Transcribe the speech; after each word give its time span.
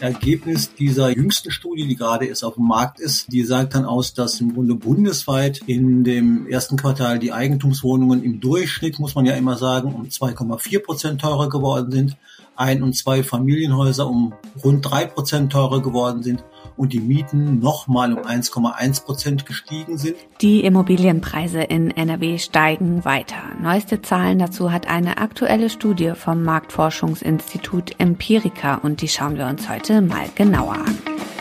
Ergebnis 0.00 0.74
dieser 0.74 1.10
jüngsten 1.10 1.50
Studie, 1.50 1.86
die 1.86 1.96
gerade 1.96 2.26
jetzt 2.26 2.44
auf 2.44 2.54
dem 2.54 2.66
Markt 2.66 3.00
ist, 3.00 3.32
die 3.32 3.42
sagt 3.44 3.74
dann 3.74 3.84
aus, 3.84 4.14
dass 4.14 4.40
im 4.40 4.54
Grunde 4.54 4.74
bundesweit 4.74 5.62
in 5.66 6.04
dem 6.04 6.46
ersten 6.46 6.76
Quartal 6.76 7.18
die 7.18 7.32
Eigentumswohnungen 7.32 8.22
im 8.22 8.40
Durchschnitt, 8.40 8.98
muss 8.98 9.14
man 9.14 9.26
ja 9.26 9.34
immer 9.34 9.56
sagen, 9.56 9.94
um 9.94 10.04
2,4 10.04 10.80
Prozent 10.80 11.20
teurer 11.20 11.48
geworden 11.48 11.92
sind. 11.92 12.16
Ein- 12.56 12.82
und 12.82 12.96
zwei 12.96 13.22
Familienhäuser 13.22 14.08
um 14.08 14.32
rund 14.64 14.88
drei 14.88 15.04
Prozent 15.04 15.52
teurer 15.52 15.82
geworden 15.82 16.22
sind 16.22 16.42
und 16.76 16.92
die 16.92 17.00
Mieten 17.00 17.58
nochmal 17.58 18.12
um 18.12 18.20
1,1 18.20 19.04
Prozent 19.04 19.46
gestiegen 19.46 19.98
sind. 19.98 20.16
Die 20.40 20.64
Immobilienpreise 20.64 21.62
in 21.62 21.90
NRW 21.90 22.38
steigen 22.38 23.04
weiter. 23.04 23.36
Neueste 23.60 24.02
Zahlen 24.02 24.38
dazu 24.38 24.72
hat 24.72 24.88
eine 24.88 25.18
aktuelle 25.18 25.70
Studie 25.70 26.12
vom 26.14 26.42
Marktforschungsinstitut 26.42 27.98
Empirica 27.98 28.76
und 28.76 29.00
die 29.00 29.08
schauen 29.08 29.36
wir 29.36 29.46
uns 29.46 29.68
heute 29.68 30.00
mal 30.00 30.26
genauer 30.34 30.74
an. 30.74 30.98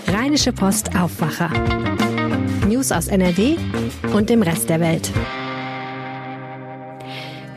Rheinische 0.07 0.53
Post 0.53 0.95
Aufwacher. 0.95 1.49
News 2.67 2.91
aus 2.91 3.07
NRW 3.07 3.57
und 4.13 4.29
dem 4.29 4.41
Rest 4.41 4.70
der 4.70 4.79
Welt. 4.79 5.12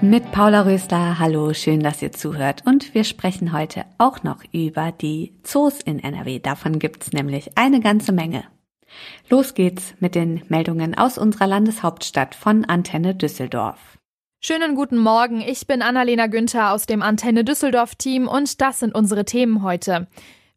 Mit 0.01 0.31
Paula 0.31 0.63
Rösler, 0.63 1.19
hallo, 1.19 1.53
schön, 1.55 1.81
dass 1.81 2.01
ihr 2.03 2.13
zuhört. 2.13 2.63
Und 2.65 2.95
wir 2.95 3.03
sprechen 3.03 3.53
heute 3.53 3.85
auch 3.99 4.23
noch 4.23 4.45
über 4.53 4.93
die 4.93 5.33
Zoos 5.43 5.81
in 5.81 5.99
NRW. 5.99 6.39
Davon 6.39 6.79
gibt's 6.79 7.11
nämlich 7.13 7.59
eine 7.59 7.81
ganze 7.81 8.13
Menge. 8.13 8.45
Los 9.29 9.55
geht's 9.55 9.95
mit 9.99 10.15
den 10.15 10.45
Meldungen 10.49 10.97
aus 10.97 11.19
unserer 11.19 11.49
Landeshauptstadt 11.49 12.37
von 12.37 12.65
Antenne 12.65 13.17
Düsseldorf. 13.17 13.99
Schönen 14.41 14.77
guten 14.77 14.99
Morgen, 14.99 15.41
ich 15.41 15.67
bin 15.67 15.83
Annalena 15.83 16.29
Günther 16.29 16.71
aus 16.71 16.87
dem 16.87 17.03
Antenne 17.03 17.43
Düsseldorf 17.43 17.97
Team 17.97 18.29
und 18.29 18.61
das 18.61 18.79
sind 18.79 18.95
unsere 18.95 19.25
Themen 19.25 19.65
heute. 19.65 20.07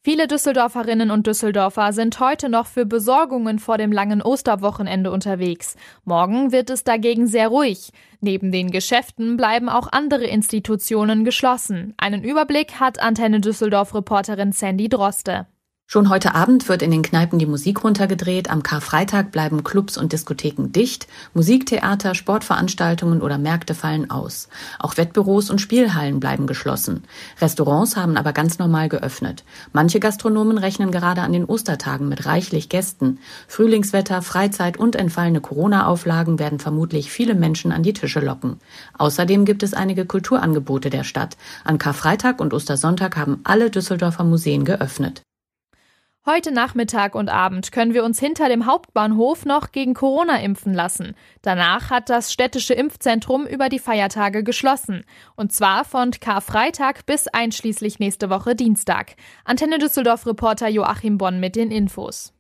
Viele 0.04 0.28
Düsseldorferinnen 0.28 1.12
und 1.12 1.26
Düsseldorfer 1.26 1.94
sind 1.94 2.20
heute 2.20 2.50
noch 2.50 2.68
für 2.68 2.88
Besorgungen 2.88 3.60
vor 3.60 3.78
dem 3.80 3.92
langen 3.92 4.22
Osterwochenende 4.22 5.12
unterwegs. 5.12 5.76
Morgen 6.06 6.52
wird 6.52 6.70
es 6.70 6.84
dagegen 6.84 7.28
sehr 7.28 7.50
ruhig. 7.50 7.92
Neben 8.22 8.52
den 8.52 8.70
Geschäften 8.70 9.36
bleiben 9.36 9.68
auch 9.68 9.92
andere 9.92 10.26
Institutionen 10.26 11.26
geschlossen. 11.26 11.96
Einen 11.98 12.24
Überblick 12.24 12.80
hat 12.80 13.02
Antenne 13.02 13.42
Düsseldorf-Reporterin 13.42 14.52
Sandy 14.52 14.90
Droste. 14.90 15.48
Schon 15.94 16.08
heute 16.08 16.36
Abend 16.36 16.70
wird 16.70 16.84
in 16.84 16.92
den 16.92 17.02
Kneipen 17.02 17.38
die 17.38 17.46
Musik 17.46 17.84
runtergedreht, 17.84 18.50
am 18.50 18.64
Karfreitag 18.64 19.30
bleiben 19.30 19.66
Clubs 19.66 19.98
und 19.98 20.14
Diskotheken 20.14 20.72
dicht, 20.72 21.06
Musiktheater, 21.34 22.16
Sportveranstaltungen 22.16 23.22
oder 23.22 23.38
Märkte 23.38 23.76
fallen 23.76 24.10
aus. 24.10 24.48
Auch 24.80 24.96
Wettbüros 24.96 25.50
und 25.50 25.60
Spielhallen 25.60 26.22
bleiben 26.22 26.48
geschlossen. 26.48 27.04
Restaurants 27.42 27.98
haben 27.98 28.16
aber 28.16 28.32
ganz 28.32 28.58
normal 28.58 28.88
geöffnet. 28.88 29.44
Manche 29.74 30.00
Gastronomen 30.00 30.58
rechnen 30.58 30.92
gerade 30.92 31.24
an 31.24 31.34
den 31.34 31.44
Ostertagen 31.44 32.08
mit 32.08 32.26
reichlich 32.26 32.70
Gästen. 32.70 33.20
Frühlingswetter, 33.50 34.22
Freizeit 34.22 34.78
und 34.78 34.96
entfallene 34.96 35.42
Corona-Auflagen 35.42 36.40
werden 36.40 36.60
vermutlich 36.60 37.12
viele 37.12 37.36
Menschen 37.36 37.74
an 37.74 37.84
die 37.84 37.92
Tische 37.92 38.22
locken. 38.22 38.62
Außerdem 38.98 39.44
gibt 39.44 39.62
es 39.62 39.74
einige 39.74 40.06
Kulturangebote 40.06 40.90
der 40.90 41.04
Stadt. 41.04 41.36
An 41.66 41.80
Karfreitag 41.80 42.40
und 42.40 42.54
Ostersonntag 42.54 43.18
haben 43.18 43.42
alle 43.44 43.70
Düsseldorfer 43.70 44.24
Museen 44.24 44.64
geöffnet. 44.64 45.22
Heute 46.24 46.52
Nachmittag 46.52 47.16
und 47.16 47.30
Abend 47.30 47.72
können 47.72 47.96
wir 47.96 48.04
uns 48.04 48.20
hinter 48.20 48.48
dem 48.48 48.68
Hauptbahnhof 48.68 49.44
noch 49.44 49.72
gegen 49.72 49.96
Corona 49.96 50.40
impfen 50.40 50.72
lassen. 50.72 51.16
Danach 51.42 51.90
hat 51.90 52.12
das 52.12 52.32
städtische 52.32 52.76
Impfzentrum 52.76 53.48
über 53.48 53.70
die 53.70 53.80
Feiertage 53.80 54.44
geschlossen. 54.44 55.04
Und 55.36 55.52
zwar 55.52 55.84
von 55.84 56.12
Karfreitag 56.12 57.08
bis 57.08 57.28
einschließlich 57.28 57.98
nächste 57.98 58.30
Woche 58.30 58.54
Dienstag. 58.56 59.16
Antenne 59.46 59.80
Düsseldorf 59.80 60.28
Reporter 60.28 60.68
Joachim 60.68 61.18
Bonn 61.18 61.40
mit 61.40 61.56
den 61.56 61.72
Infos. 61.72 62.36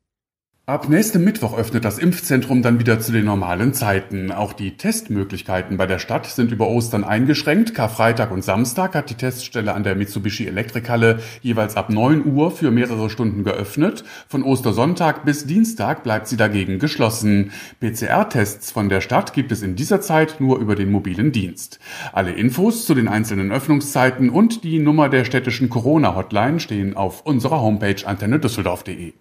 Ab 0.71 0.87
nächstem 0.87 1.25
Mittwoch 1.25 1.57
öffnet 1.57 1.83
das 1.83 1.97
Impfzentrum 1.97 2.61
dann 2.61 2.79
wieder 2.79 2.97
zu 3.01 3.11
den 3.11 3.25
normalen 3.25 3.73
Zeiten. 3.73 4.31
Auch 4.31 4.53
die 4.53 4.77
Testmöglichkeiten 4.77 5.75
bei 5.75 5.85
der 5.85 5.99
Stadt 5.99 6.27
sind 6.27 6.53
über 6.53 6.69
Ostern 6.69 7.03
eingeschränkt. 7.03 7.75
Karfreitag 7.75 8.31
und 8.31 8.41
Samstag 8.41 8.95
hat 8.95 9.09
die 9.09 9.15
Teststelle 9.15 9.73
an 9.73 9.83
der 9.83 9.95
Mitsubishi 9.95 10.47
Elektrikhalle 10.47 11.19
jeweils 11.41 11.75
ab 11.75 11.89
9 11.89 12.25
Uhr 12.25 12.51
für 12.51 12.71
mehrere 12.71 13.09
Stunden 13.09 13.43
geöffnet. 13.43 14.05
Von 14.29 14.43
Ostersonntag 14.43 15.25
bis 15.25 15.45
Dienstag 15.45 16.03
bleibt 16.03 16.29
sie 16.29 16.37
dagegen 16.37 16.79
geschlossen. 16.79 17.51
PCR-Tests 17.81 18.71
von 18.71 18.87
der 18.87 19.01
Stadt 19.01 19.33
gibt 19.33 19.51
es 19.51 19.63
in 19.63 19.75
dieser 19.75 19.99
Zeit 19.99 20.39
nur 20.39 20.57
über 20.57 20.75
den 20.75 20.89
mobilen 20.89 21.33
Dienst. 21.33 21.79
Alle 22.13 22.31
Infos 22.31 22.85
zu 22.85 22.95
den 22.95 23.09
einzelnen 23.09 23.51
Öffnungszeiten 23.51 24.29
und 24.29 24.63
die 24.63 24.79
Nummer 24.79 25.09
der 25.09 25.25
städtischen 25.25 25.67
Corona-Hotline 25.67 26.61
stehen 26.61 26.95
auf 26.95 27.25
unserer 27.25 27.59
Homepage 27.59 28.07
antennedüsseldorf.de. 28.07 29.11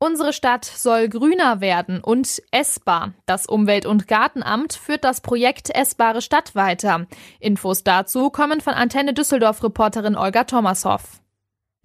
Unsere 0.00 0.32
Stadt 0.32 0.64
soll 0.64 1.08
grüner 1.08 1.60
werden 1.60 2.00
und 2.00 2.40
essbar. 2.52 3.14
Das 3.26 3.46
Umwelt- 3.46 3.84
und 3.84 4.06
Gartenamt 4.06 4.74
führt 4.74 5.02
das 5.02 5.20
Projekt 5.20 5.74
Essbare 5.74 6.22
Stadt 6.22 6.54
weiter. 6.54 7.08
Infos 7.40 7.82
dazu 7.82 8.30
kommen 8.30 8.60
von 8.60 8.74
Antenne 8.74 9.12
Düsseldorf 9.12 9.60
Reporterin 9.64 10.14
Olga 10.14 10.44
Thomashoff. 10.44 11.20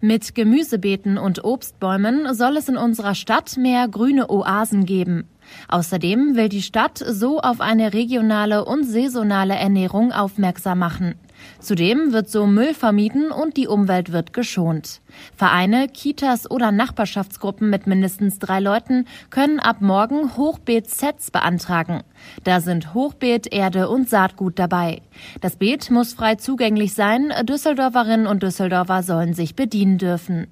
Mit 0.00 0.36
Gemüsebeeten 0.36 1.18
und 1.18 1.42
Obstbäumen 1.42 2.34
soll 2.34 2.56
es 2.56 2.68
in 2.68 2.76
unserer 2.76 3.16
Stadt 3.16 3.56
mehr 3.56 3.88
grüne 3.88 4.30
Oasen 4.30 4.86
geben. 4.86 5.28
Außerdem 5.66 6.36
will 6.36 6.48
die 6.48 6.62
Stadt 6.62 6.98
so 7.04 7.40
auf 7.40 7.60
eine 7.60 7.94
regionale 7.94 8.64
und 8.64 8.84
saisonale 8.84 9.54
Ernährung 9.54 10.12
aufmerksam 10.12 10.78
machen. 10.78 11.16
Zudem 11.60 12.12
wird 12.12 12.28
so 12.28 12.46
Müll 12.46 12.74
vermieden 12.74 13.30
und 13.30 13.56
die 13.56 13.68
Umwelt 13.68 14.12
wird 14.12 14.32
geschont. 14.32 15.00
Vereine, 15.36 15.88
Kitas 15.88 16.50
oder 16.50 16.72
Nachbarschaftsgruppen 16.72 17.70
mit 17.70 17.86
mindestens 17.86 18.38
drei 18.38 18.60
Leuten 18.60 19.06
können 19.30 19.60
ab 19.60 19.80
morgen 19.80 20.36
Hochbeet-Sets 20.36 21.30
beantragen. 21.30 22.02
Da 22.42 22.60
sind 22.60 22.94
Hochbeet, 22.94 23.52
Erde 23.52 23.88
und 23.88 24.08
Saatgut 24.08 24.58
dabei. 24.58 25.02
Das 25.40 25.56
Beet 25.56 25.90
muss 25.90 26.14
frei 26.14 26.34
zugänglich 26.36 26.94
sein. 26.94 27.32
Düsseldorferinnen 27.44 28.26
und 28.26 28.42
Düsseldorfer 28.42 29.02
sollen 29.02 29.34
sich 29.34 29.54
bedienen 29.54 29.98
dürfen. 29.98 30.48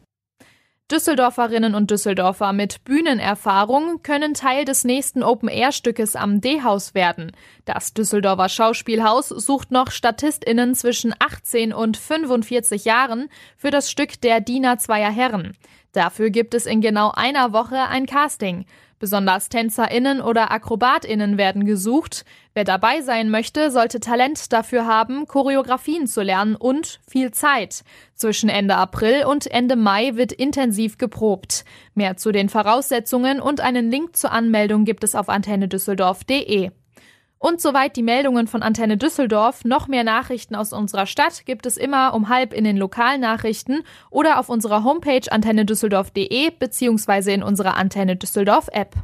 Düsseldorferinnen 0.92 1.75
und 1.75 1.91
Düsseldorfer 1.91 2.53
mit 2.53 2.84
Bühnenerfahrung 2.84 4.03
können 4.03 4.34
Teil 4.34 4.66
des 4.66 4.84
nächsten 4.84 5.22
Open-Air-Stückes 5.22 6.16
am 6.16 6.42
D-Haus 6.42 6.94
werden. 6.94 7.32
Das 7.64 7.94
Düsseldorfer 7.94 8.50
Schauspielhaus 8.50 9.30
sucht 9.30 9.70
noch 9.70 9.91
StatistInnen 9.91 10.75
zwischen 10.75 11.14
18 11.19 11.72
und 11.72 11.97
45 11.97 12.84
Jahren 12.84 13.30
für 13.56 13.70
das 13.70 13.91
Stück 13.91 14.20
Der 14.20 14.41
Diener 14.41 14.76
zweier 14.76 15.10
Herren. 15.10 15.56
Dafür 15.92 16.30
gibt 16.30 16.54
es 16.54 16.66
in 16.66 16.80
genau 16.80 17.10
einer 17.14 17.53
Woche 17.53 17.88
ein 17.88 18.06
Casting. 18.06 18.64
Besonders 18.98 19.48
TänzerInnen 19.48 20.20
oder 20.20 20.53
AkrobatInnen 20.53 21.36
werden 21.36 21.64
gesucht. 21.64 22.25
Wer 22.54 22.64
dabei 22.64 23.00
sein 23.00 23.30
möchte, 23.30 23.70
sollte 23.70 23.98
Talent 23.98 24.53
dafür 24.53 24.86
haben, 24.86 25.26
Choreografien 25.26 26.06
zu 26.06 26.22
lernen 26.22 26.54
und 26.54 27.00
viel 27.08 27.32
Zeit. 27.32 27.82
Zwischen 28.14 28.48
Ende 28.48 28.76
April 28.76 29.25
und 29.25 29.48
Ende 29.48 29.75
Mai 29.75 30.12
wird 30.14 30.32
intensiv 30.32 30.98
geprobt. 30.98 31.64
Mehr 31.94 32.16
zu 32.16 32.30
den 32.30 32.48
Voraussetzungen 32.48 33.41
und 33.41 33.60
einen 33.60 33.91
Link 33.91 34.16
zur 34.16 34.30
Anmeldung 34.30 34.84
gibt 34.84 35.03
es 35.03 35.14
auf 35.16 35.28
antennedüsseldorf.de. 35.28 36.70
Und 37.42 37.60
soweit 37.60 37.97
die 37.97 38.04
Meldungen 38.04 38.47
von 38.47 38.62
Antenne 38.62 38.97
Düsseldorf, 38.97 39.64
noch 39.64 39.88
mehr 39.88 40.04
Nachrichten 40.04 40.54
aus 40.54 40.72
unserer 40.72 41.06
Stadt 41.06 41.44
gibt 41.44 41.66
es 41.66 41.76
immer 41.76 42.14
um 42.14 42.28
halb 42.28 42.53
in 42.53 42.62
den 42.62 42.76
Lokalnachrichten 42.76 43.82
oder 44.10 44.38
auf 44.38 44.48
unserer 44.48 44.84
Homepage 44.84 45.26
antennedüsseldorf.de 45.28 46.53
beziehungsweise 46.56 47.32
in 47.32 47.42
unserer 47.42 47.76
Antenne 47.76 48.14
Düsseldorf 48.14 48.69
App. 48.70 48.94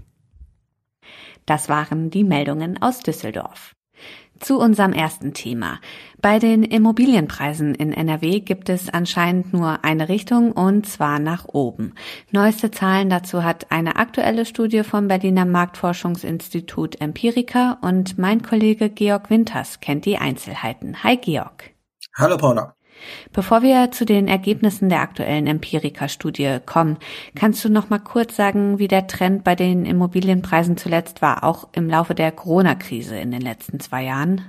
Das 1.46 1.68
waren 1.68 2.10
die 2.10 2.22
Meldungen 2.22 2.80
aus 2.80 3.00
Düsseldorf. 3.00 3.74
Zu 4.40 4.58
unserem 4.58 4.92
ersten 4.92 5.34
Thema. 5.34 5.80
Bei 6.20 6.38
den 6.38 6.62
Immobilienpreisen 6.62 7.74
in 7.74 7.92
NRW 7.92 8.40
gibt 8.40 8.68
es 8.68 8.88
anscheinend 8.88 9.52
nur 9.52 9.84
eine 9.84 10.08
Richtung 10.08 10.52
und 10.52 10.86
zwar 10.86 11.18
nach 11.18 11.46
oben. 11.46 11.94
Neueste 12.30 12.70
Zahlen 12.70 13.10
dazu 13.10 13.42
hat 13.42 13.70
eine 13.70 13.96
aktuelle 13.96 14.44
Studie 14.44 14.84
vom 14.84 15.08
Berliner 15.08 15.44
Marktforschungsinstitut 15.44 17.00
Empirica 17.00 17.78
und 17.82 18.18
mein 18.18 18.42
Kollege 18.42 18.90
Georg 18.90 19.30
Winters 19.30 19.80
kennt 19.80 20.04
die 20.04 20.18
Einzelheiten. 20.18 21.02
Hi 21.02 21.16
Georg. 21.16 21.70
Hallo 22.16 22.36
Paula. 22.36 22.77
Bevor 23.32 23.62
wir 23.62 23.90
zu 23.90 24.04
den 24.04 24.28
Ergebnissen 24.28 24.88
der 24.88 25.00
aktuellen 25.00 25.46
Empirica-Studie 25.46 26.58
kommen, 26.64 26.96
kannst 27.34 27.64
du 27.64 27.68
noch 27.68 27.90
mal 27.90 27.98
kurz 27.98 28.36
sagen, 28.36 28.78
wie 28.78 28.88
der 28.88 29.06
Trend 29.06 29.44
bei 29.44 29.54
den 29.54 29.84
Immobilienpreisen 29.84 30.76
zuletzt 30.76 31.22
war, 31.22 31.44
auch 31.44 31.68
im 31.72 31.88
Laufe 31.88 32.14
der 32.14 32.32
Corona-Krise 32.32 33.16
in 33.16 33.30
den 33.30 33.42
letzten 33.42 33.80
zwei 33.80 34.04
Jahren? 34.04 34.42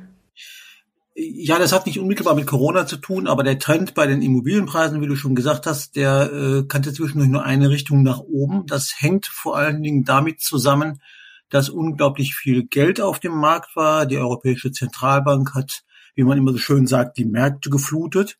Ja, 1.21 1.59
das 1.59 1.73
hat 1.73 1.85
nicht 1.85 1.99
unmittelbar 1.99 2.33
mit 2.33 2.47
Corona 2.47 2.85
zu 2.85 2.95
tun, 2.95 3.27
aber 3.27 3.43
der 3.43 3.59
Trend 3.59 3.93
bei 3.93 4.07
den 4.07 4.21
Immobilienpreisen, 4.21 5.01
wie 5.01 5.07
du 5.07 5.17
schon 5.17 5.35
gesagt 5.35 5.65
hast, 5.65 5.97
der 5.97 6.31
äh, 6.31 6.63
kannte 6.65 6.93
zwischendurch 6.93 7.29
nur 7.29 7.43
eine 7.43 7.69
Richtung 7.69 8.03
nach 8.03 8.19
oben. 8.19 8.65
Das 8.67 8.93
hängt 8.99 9.25
vor 9.25 9.57
allen 9.57 9.83
Dingen 9.83 10.05
damit 10.05 10.39
zusammen, 10.39 11.01
dass 11.49 11.67
unglaublich 11.67 12.35
viel 12.35 12.63
Geld 12.63 13.01
auf 13.01 13.19
dem 13.19 13.33
Markt 13.33 13.75
war. 13.75 14.05
Die 14.05 14.17
Europäische 14.17 14.71
Zentralbank 14.71 15.55
hat 15.55 15.83
wie 16.15 16.23
man 16.23 16.37
immer 16.37 16.51
so 16.51 16.57
schön 16.57 16.87
sagt, 16.87 17.17
die 17.17 17.25
Märkte 17.25 17.69
geflutet. 17.69 18.37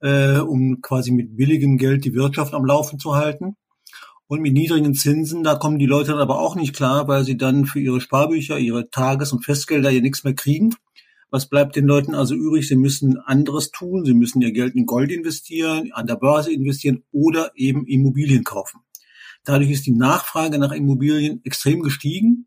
äh, 0.00 0.38
um 0.38 0.80
quasi 0.82 1.10
mit 1.12 1.36
billigem 1.36 1.76
Geld 1.76 2.04
die 2.04 2.14
Wirtschaft 2.14 2.54
am 2.54 2.64
Laufen 2.64 2.98
zu 2.98 3.14
halten. 3.16 3.56
Und 4.26 4.40
mit 4.40 4.52
niedrigen 4.52 4.94
Zinsen, 4.94 5.42
da 5.42 5.56
kommen 5.56 5.78
die 5.78 5.86
Leute 5.86 6.12
dann 6.12 6.20
aber 6.20 6.38
auch 6.38 6.54
nicht 6.54 6.74
klar, 6.74 7.08
weil 7.08 7.24
sie 7.24 7.36
dann 7.36 7.66
für 7.66 7.80
ihre 7.80 8.00
Sparbücher, 8.00 8.58
ihre 8.58 8.88
Tages- 8.90 9.32
und 9.32 9.44
Festgelder 9.44 9.90
ja 9.90 10.00
nichts 10.00 10.22
mehr 10.24 10.34
kriegen. 10.34 10.74
Was 11.30 11.48
bleibt 11.48 11.76
den 11.76 11.86
Leuten 11.86 12.14
also 12.14 12.34
übrig? 12.34 12.66
Sie 12.66 12.76
müssen 12.76 13.18
anderes 13.18 13.70
tun. 13.70 14.04
Sie 14.04 14.14
müssen 14.14 14.40
ihr 14.40 14.52
Geld 14.52 14.74
in 14.74 14.86
Gold 14.86 15.10
investieren, 15.10 15.90
an 15.92 16.06
der 16.06 16.16
Börse 16.16 16.52
investieren 16.52 17.02
oder 17.12 17.52
eben 17.56 17.86
Immobilien 17.86 18.44
kaufen. 18.44 18.80
Dadurch 19.44 19.70
ist 19.70 19.86
die 19.86 19.92
Nachfrage 19.92 20.58
nach 20.58 20.72
Immobilien 20.72 21.40
extrem 21.44 21.82
gestiegen. 21.82 22.46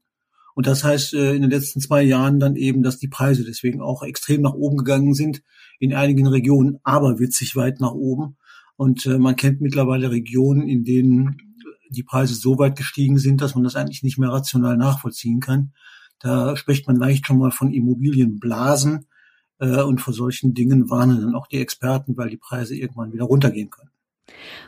Und 0.55 0.67
das 0.67 0.83
heißt 0.83 1.13
äh, 1.13 1.35
in 1.35 1.41
den 1.41 1.51
letzten 1.51 1.79
zwei 1.81 2.03
Jahren 2.03 2.39
dann 2.39 2.55
eben, 2.55 2.83
dass 2.83 2.99
die 2.99 3.07
Preise 3.07 3.43
deswegen 3.43 3.81
auch 3.81 4.03
extrem 4.03 4.41
nach 4.41 4.53
oben 4.53 4.77
gegangen 4.77 5.13
sind, 5.13 5.41
in 5.79 5.93
einigen 5.93 6.27
Regionen 6.27 6.79
aber 6.83 7.19
witzig 7.19 7.55
weit 7.55 7.79
nach 7.79 7.93
oben. 7.93 8.37
Und 8.75 9.05
äh, 9.05 9.17
man 9.17 9.35
kennt 9.35 9.61
mittlerweile 9.61 10.11
Regionen, 10.11 10.67
in 10.67 10.83
denen 10.83 11.55
die 11.89 12.03
Preise 12.03 12.33
so 12.35 12.57
weit 12.57 12.75
gestiegen 12.75 13.17
sind, 13.17 13.41
dass 13.41 13.55
man 13.55 13.63
das 13.63 13.75
eigentlich 13.75 14.03
nicht 14.03 14.17
mehr 14.17 14.29
rational 14.29 14.77
nachvollziehen 14.77 15.39
kann. 15.39 15.73
Da 16.19 16.55
spricht 16.55 16.87
man 16.87 16.95
leicht 16.95 17.27
schon 17.27 17.37
mal 17.37 17.51
von 17.51 17.71
Immobilienblasen. 17.71 19.05
Äh, 19.59 19.81
und 19.81 20.01
vor 20.01 20.13
solchen 20.13 20.53
Dingen 20.53 20.89
warnen 20.89 21.21
dann 21.21 21.35
auch 21.35 21.47
die 21.47 21.59
Experten, 21.59 22.17
weil 22.17 22.29
die 22.29 22.37
Preise 22.37 22.75
irgendwann 22.75 23.13
wieder 23.13 23.25
runtergehen 23.25 23.69
können. 23.69 23.89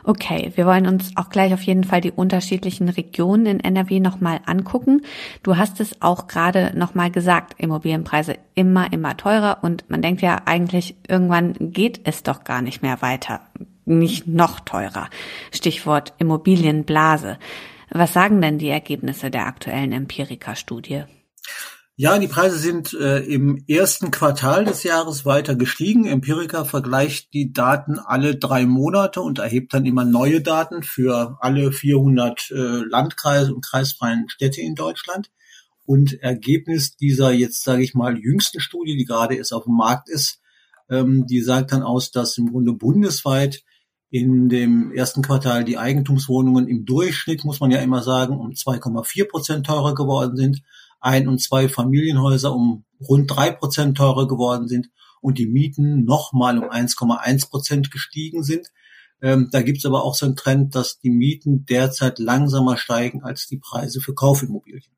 Okay, 0.04 0.52
wir 0.54 0.66
wollen 0.66 0.86
uns 0.86 1.12
auch 1.16 1.30
gleich 1.30 1.52
auf 1.52 1.62
jeden 1.62 1.84
Fall 1.84 2.00
die 2.00 2.12
unterschiedlichen 2.12 2.88
Regionen 2.88 3.46
in 3.46 3.60
NRW 3.60 4.00
nochmal 4.00 4.40
angucken. 4.46 5.02
Du 5.42 5.56
hast 5.56 5.80
es 5.80 6.00
auch 6.00 6.26
gerade 6.26 6.72
nochmal 6.76 7.10
gesagt, 7.10 7.54
Immobilienpreise 7.58 8.38
immer, 8.54 8.92
immer 8.92 9.16
teurer 9.16 9.58
und 9.62 9.88
man 9.90 10.02
denkt 10.02 10.22
ja 10.22 10.42
eigentlich, 10.44 10.96
irgendwann 11.08 11.54
geht 11.58 12.00
es 12.04 12.22
doch 12.22 12.44
gar 12.44 12.62
nicht 12.62 12.82
mehr 12.82 13.02
weiter. 13.02 13.40
Nicht 13.84 14.26
noch 14.26 14.60
teurer. 14.60 15.08
Stichwort 15.52 16.14
Immobilienblase. 16.18 17.38
Was 17.90 18.12
sagen 18.12 18.40
denn 18.40 18.58
die 18.58 18.68
Ergebnisse 18.68 19.30
der 19.30 19.46
aktuellen 19.46 19.92
Empirika-Studie? 19.92 21.04
Ja, 21.98 22.18
die 22.18 22.28
Preise 22.28 22.58
sind 22.58 22.92
äh, 22.92 23.20
im 23.20 23.64
ersten 23.66 24.10
Quartal 24.10 24.66
des 24.66 24.82
Jahres 24.82 25.24
weiter 25.24 25.56
gestiegen. 25.56 26.04
Empirica 26.04 26.66
vergleicht 26.66 27.32
die 27.32 27.54
Daten 27.54 27.98
alle 27.98 28.36
drei 28.36 28.66
Monate 28.66 29.22
und 29.22 29.38
erhebt 29.38 29.72
dann 29.72 29.86
immer 29.86 30.04
neue 30.04 30.42
Daten 30.42 30.82
für 30.82 31.38
alle 31.40 31.72
400 31.72 32.50
äh, 32.50 32.54
Landkreise 32.54 33.54
und 33.54 33.64
kreisfreien 33.64 34.28
Städte 34.28 34.60
in 34.60 34.74
Deutschland. 34.74 35.30
Und 35.86 36.20
Ergebnis 36.20 36.98
dieser 36.98 37.30
jetzt, 37.32 37.64
sage 37.64 37.82
ich 37.82 37.94
mal, 37.94 38.18
jüngsten 38.18 38.60
Studie, 38.60 38.98
die 38.98 39.06
gerade 39.06 39.36
erst 39.36 39.54
auf 39.54 39.64
dem 39.64 39.76
Markt 39.76 40.10
ist, 40.10 40.42
ähm, 40.90 41.26
die 41.26 41.40
sagt 41.40 41.72
dann 41.72 41.82
aus, 41.82 42.10
dass 42.10 42.36
im 42.36 42.50
Grunde 42.50 42.74
bundesweit 42.74 43.62
in 44.10 44.50
dem 44.50 44.92
ersten 44.92 45.22
Quartal 45.22 45.64
die 45.64 45.78
Eigentumswohnungen 45.78 46.68
im 46.68 46.84
Durchschnitt, 46.84 47.46
muss 47.46 47.60
man 47.60 47.70
ja 47.70 47.78
immer 47.78 48.02
sagen, 48.02 48.38
um 48.38 48.50
2,4 48.50 49.28
Prozent 49.30 49.64
teurer 49.64 49.94
geworden 49.94 50.36
sind 50.36 50.60
ein- 51.00 51.28
und 51.28 51.40
zwei 51.40 51.68
Familienhäuser 51.68 52.54
um 52.54 52.84
rund 53.00 53.30
drei 53.30 53.50
Prozent 53.50 53.96
teurer 53.96 54.26
geworden 54.26 54.68
sind 54.68 54.88
und 55.20 55.38
die 55.38 55.46
Mieten 55.46 56.04
nochmal 56.04 56.58
um 56.58 56.70
1,1 56.70 57.50
Prozent 57.50 57.90
gestiegen 57.90 58.42
sind. 58.42 58.68
Ähm, 59.22 59.48
da 59.50 59.62
gibt 59.62 59.78
es 59.78 59.86
aber 59.86 60.04
auch 60.04 60.14
so 60.14 60.26
einen 60.26 60.36
Trend, 60.36 60.74
dass 60.74 61.00
die 61.00 61.10
Mieten 61.10 61.64
derzeit 61.64 62.18
langsamer 62.18 62.76
steigen 62.76 63.22
als 63.22 63.46
die 63.46 63.56
Preise 63.56 64.00
für 64.00 64.14
Kaufimmobilien. 64.14 64.92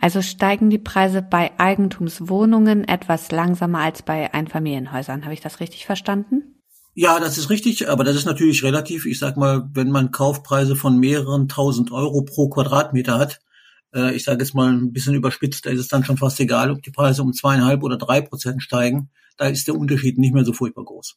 Also 0.00 0.22
steigen 0.22 0.70
die 0.70 0.78
Preise 0.78 1.20
bei 1.20 1.50
Eigentumswohnungen 1.58 2.84
etwas 2.84 3.30
langsamer 3.30 3.80
als 3.80 4.02
bei 4.02 4.32
Einfamilienhäusern. 4.32 5.24
Habe 5.24 5.34
ich 5.34 5.40
das 5.40 5.60
richtig 5.60 5.84
verstanden? 5.84 6.54
Ja, 6.94 7.20
das 7.20 7.38
ist 7.38 7.50
richtig, 7.50 7.88
aber 7.88 8.04
das 8.04 8.16
ist 8.16 8.24
natürlich 8.24 8.64
relativ. 8.64 9.06
Ich 9.06 9.18
sag 9.18 9.36
mal, 9.36 9.68
wenn 9.72 9.90
man 9.90 10.10
Kaufpreise 10.10 10.74
von 10.74 10.98
mehreren 10.98 11.46
tausend 11.46 11.92
Euro 11.92 12.22
pro 12.22 12.48
Quadratmeter 12.48 13.18
hat, 13.18 13.40
äh, 13.94 14.14
ich 14.14 14.24
sage 14.24 14.42
jetzt 14.42 14.54
mal 14.54 14.72
ein 14.72 14.92
bisschen 14.92 15.14
überspitzt, 15.14 15.66
da 15.66 15.70
ist 15.70 15.80
es 15.80 15.88
dann 15.88 16.04
schon 16.04 16.16
fast 16.16 16.38
egal, 16.40 16.70
ob 16.70 16.82
die 16.82 16.90
Preise 16.90 17.22
um 17.22 17.32
zweieinhalb 17.32 17.82
oder 17.82 17.96
drei 17.96 18.20
Prozent 18.20 18.62
steigen. 18.62 19.10
Da 19.36 19.46
ist 19.46 19.68
der 19.68 19.76
Unterschied 19.76 20.18
nicht 20.18 20.34
mehr 20.34 20.44
so 20.44 20.52
furchtbar 20.52 20.84
groß. 20.84 21.16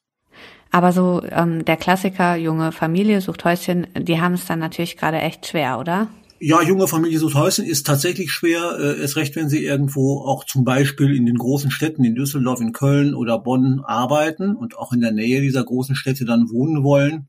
Aber 0.69 0.93
so 0.93 1.21
ähm, 1.29 1.65
der 1.65 1.77
Klassiker, 1.77 2.35
junge 2.35 2.71
Familie 2.71 3.19
sucht 3.19 3.43
Häuschen, 3.43 3.87
die 3.97 4.21
haben 4.21 4.33
es 4.33 4.45
dann 4.45 4.59
natürlich 4.59 4.95
gerade 4.95 5.19
echt 5.19 5.47
schwer, 5.47 5.79
oder? 5.79 6.07
Ja, 6.39 6.61
junge 6.63 6.87
Familie 6.87 7.19
sucht 7.19 7.35
Häuschen 7.35 7.65
ist 7.65 7.85
tatsächlich 7.85 8.31
schwer, 8.31 8.77
äh, 8.79 9.01
erst 9.01 9.15
recht, 9.15 9.35
wenn 9.35 9.49
sie 9.49 9.63
irgendwo 9.63 10.21
auch 10.21 10.45
zum 10.45 10.63
Beispiel 10.63 11.15
in 11.15 11.25
den 11.25 11.37
großen 11.37 11.69
Städten 11.69 12.03
in 12.03 12.15
Düsseldorf, 12.15 12.61
in 12.61 12.71
Köln 12.71 13.13
oder 13.13 13.37
Bonn 13.37 13.81
arbeiten 13.85 14.55
und 14.55 14.77
auch 14.77 14.93
in 14.93 15.01
der 15.01 15.11
Nähe 15.11 15.41
dieser 15.41 15.63
großen 15.63 15.95
Städte 15.95 16.25
dann 16.25 16.49
wohnen 16.49 16.83
wollen. 16.83 17.27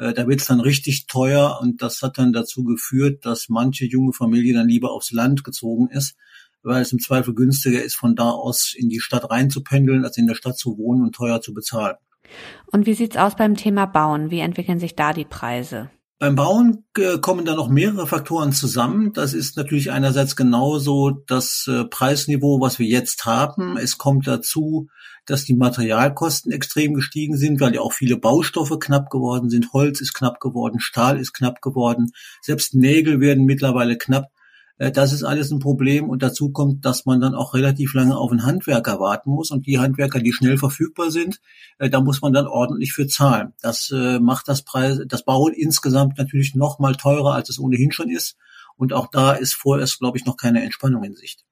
Äh, 0.00 0.14
da 0.14 0.26
wird 0.26 0.40
es 0.40 0.46
dann 0.46 0.60
richtig 0.60 1.06
teuer 1.06 1.58
und 1.60 1.82
das 1.82 2.00
hat 2.02 2.18
dann 2.18 2.32
dazu 2.32 2.64
geführt, 2.64 3.26
dass 3.26 3.48
manche 3.48 3.84
junge 3.84 4.12
Familie 4.12 4.54
dann 4.54 4.66
lieber 4.66 4.92
aufs 4.92 5.12
Land 5.12 5.44
gezogen 5.44 5.88
ist, 5.90 6.16
weil 6.62 6.80
es 6.80 6.92
im 6.92 6.98
Zweifel 6.98 7.34
günstiger 7.34 7.82
ist, 7.82 7.96
von 7.96 8.16
da 8.16 8.30
aus 8.30 8.74
in 8.74 8.88
die 8.88 9.00
Stadt 9.00 9.30
reinzupendeln, 9.30 10.04
als 10.04 10.16
in 10.16 10.26
der 10.26 10.34
Stadt 10.34 10.56
zu 10.56 10.78
wohnen 10.78 11.02
und 11.02 11.14
teuer 11.14 11.42
zu 11.42 11.52
bezahlen. 11.52 11.96
Und 12.66 12.86
wie 12.86 12.94
sieht's 12.94 13.16
aus 13.16 13.36
beim 13.36 13.56
Thema 13.56 13.86
Bauen? 13.86 14.30
Wie 14.30 14.38
entwickeln 14.38 14.78
sich 14.78 14.96
da 14.96 15.12
die 15.12 15.24
Preise? 15.24 15.90
Beim 16.20 16.34
Bauen 16.34 16.84
äh, 16.98 17.16
kommen 17.16 17.46
da 17.46 17.54
noch 17.54 17.70
mehrere 17.70 18.06
Faktoren 18.06 18.52
zusammen. 18.52 19.14
Das 19.14 19.32
ist 19.32 19.56
natürlich 19.56 19.90
einerseits 19.90 20.36
genauso 20.36 21.22
das 21.26 21.66
äh, 21.66 21.86
Preisniveau, 21.86 22.60
was 22.60 22.78
wir 22.78 22.86
jetzt 22.86 23.24
haben. 23.24 23.78
Es 23.78 23.96
kommt 23.96 24.26
dazu, 24.26 24.88
dass 25.24 25.46
die 25.46 25.54
Materialkosten 25.54 26.52
extrem 26.52 26.92
gestiegen 26.92 27.38
sind, 27.38 27.58
weil 27.58 27.74
ja 27.74 27.80
auch 27.80 27.94
viele 27.94 28.18
Baustoffe 28.18 28.78
knapp 28.78 29.08
geworden 29.08 29.48
sind. 29.48 29.72
Holz 29.72 30.02
ist 30.02 30.12
knapp 30.12 30.40
geworden, 30.40 30.78
Stahl 30.78 31.18
ist 31.18 31.32
knapp 31.32 31.62
geworden, 31.62 32.12
selbst 32.42 32.74
Nägel 32.74 33.20
werden 33.20 33.46
mittlerweile 33.46 33.96
knapp. 33.96 34.26
Äh, 34.80 34.90
das 34.90 35.12
ist 35.12 35.22
alles 35.22 35.52
ein 35.52 35.60
Problem 35.60 36.08
und 36.08 36.22
dazu 36.22 36.50
kommt, 36.50 36.84
dass 36.84 37.06
man 37.06 37.20
dann 37.20 37.34
auch 37.36 37.54
relativ 37.54 37.94
lange 37.94 38.16
auf 38.16 38.32
einen 38.32 38.44
Handwerker 38.44 38.98
warten 38.98 39.30
muss 39.30 39.52
und 39.52 39.66
die 39.66 39.78
Handwerker, 39.78 40.18
die 40.18 40.32
schnell 40.32 40.58
verfügbar 40.58 41.12
sind, 41.12 41.40
äh, 41.78 41.88
da 41.88 42.00
muss 42.00 42.22
man 42.22 42.32
dann 42.32 42.48
ordentlich 42.48 42.92
für 42.92 43.06
zahlen. 43.06 43.52
Das 43.62 43.92
äh, 43.94 44.18
macht 44.18 44.48
das 44.48 44.62
Preis, 44.62 44.98
das 45.06 45.24
Bauen 45.24 45.52
insgesamt 45.52 46.18
natürlich 46.18 46.54
noch 46.56 46.80
mal 46.80 46.96
teurer, 46.96 47.34
als 47.34 47.50
es 47.50 47.60
ohnehin 47.60 47.92
schon 47.92 48.08
ist. 48.08 48.36
Und 48.76 48.94
auch 48.94 49.08
da 49.08 49.32
ist 49.32 49.52
vorerst, 49.52 49.98
glaube 49.98 50.16
ich, 50.16 50.24
noch 50.24 50.38
keine 50.38 50.62
Entspannung 50.62 51.04
in 51.04 51.14
Sicht. 51.14 51.44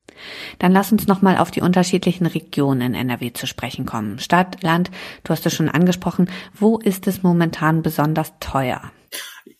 Dann 0.58 0.72
lass 0.72 0.90
uns 0.92 1.06
noch 1.06 1.20
mal 1.20 1.36
auf 1.36 1.50
die 1.50 1.60
unterschiedlichen 1.60 2.25
Regionen 2.25 2.80
in 2.80 2.94
NRW 2.94 3.34
zu 3.34 3.46
sprechen 3.46 3.84
kommen. 3.84 4.19
Stadt, 4.19 4.62
Land, 4.62 4.90
du 5.25 5.32
hast 5.32 5.44
es 5.44 5.52
schon 5.52 5.69
angesprochen. 5.69 6.30
Wo 6.54 6.78
ist 6.78 7.06
es 7.06 7.22
momentan 7.22 7.82
besonders 7.82 8.32
teuer? 8.40 8.80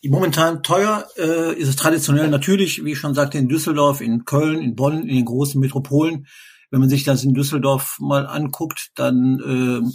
Momentan 0.07 0.63
teuer 0.63 1.07
äh, 1.17 1.55
ist 1.55 1.69
es 1.69 1.77
traditionell 1.77 2.29
natürlich, 2.29 2.85
wie 2.85 2.93
ich 2.93 2.99
schon 2.99 3.15
sagte, 3.15 3.39
in 3.39 3.49
Düsseldorf, 3.49 4.01
in 4.01 4.25
Köln, 4.25 4.61
in 4.61 4.75
Bonn, 4.75 5.03
in 5.03 5.15
den 5.17 5.25
großen 5.25 5.61
Metropolen. 5.61 6.27
Wenn 6.71 6.81
man 6.81 6.89
sich 6.89 7.05
das 7.05 7.25
in 7.25 7.35
Düsseldorf 7.35 7.97
mal 8.01 8.27
anguckt, 8.27 8.91
dann 8.95 9.41
äh, 9.41 9.91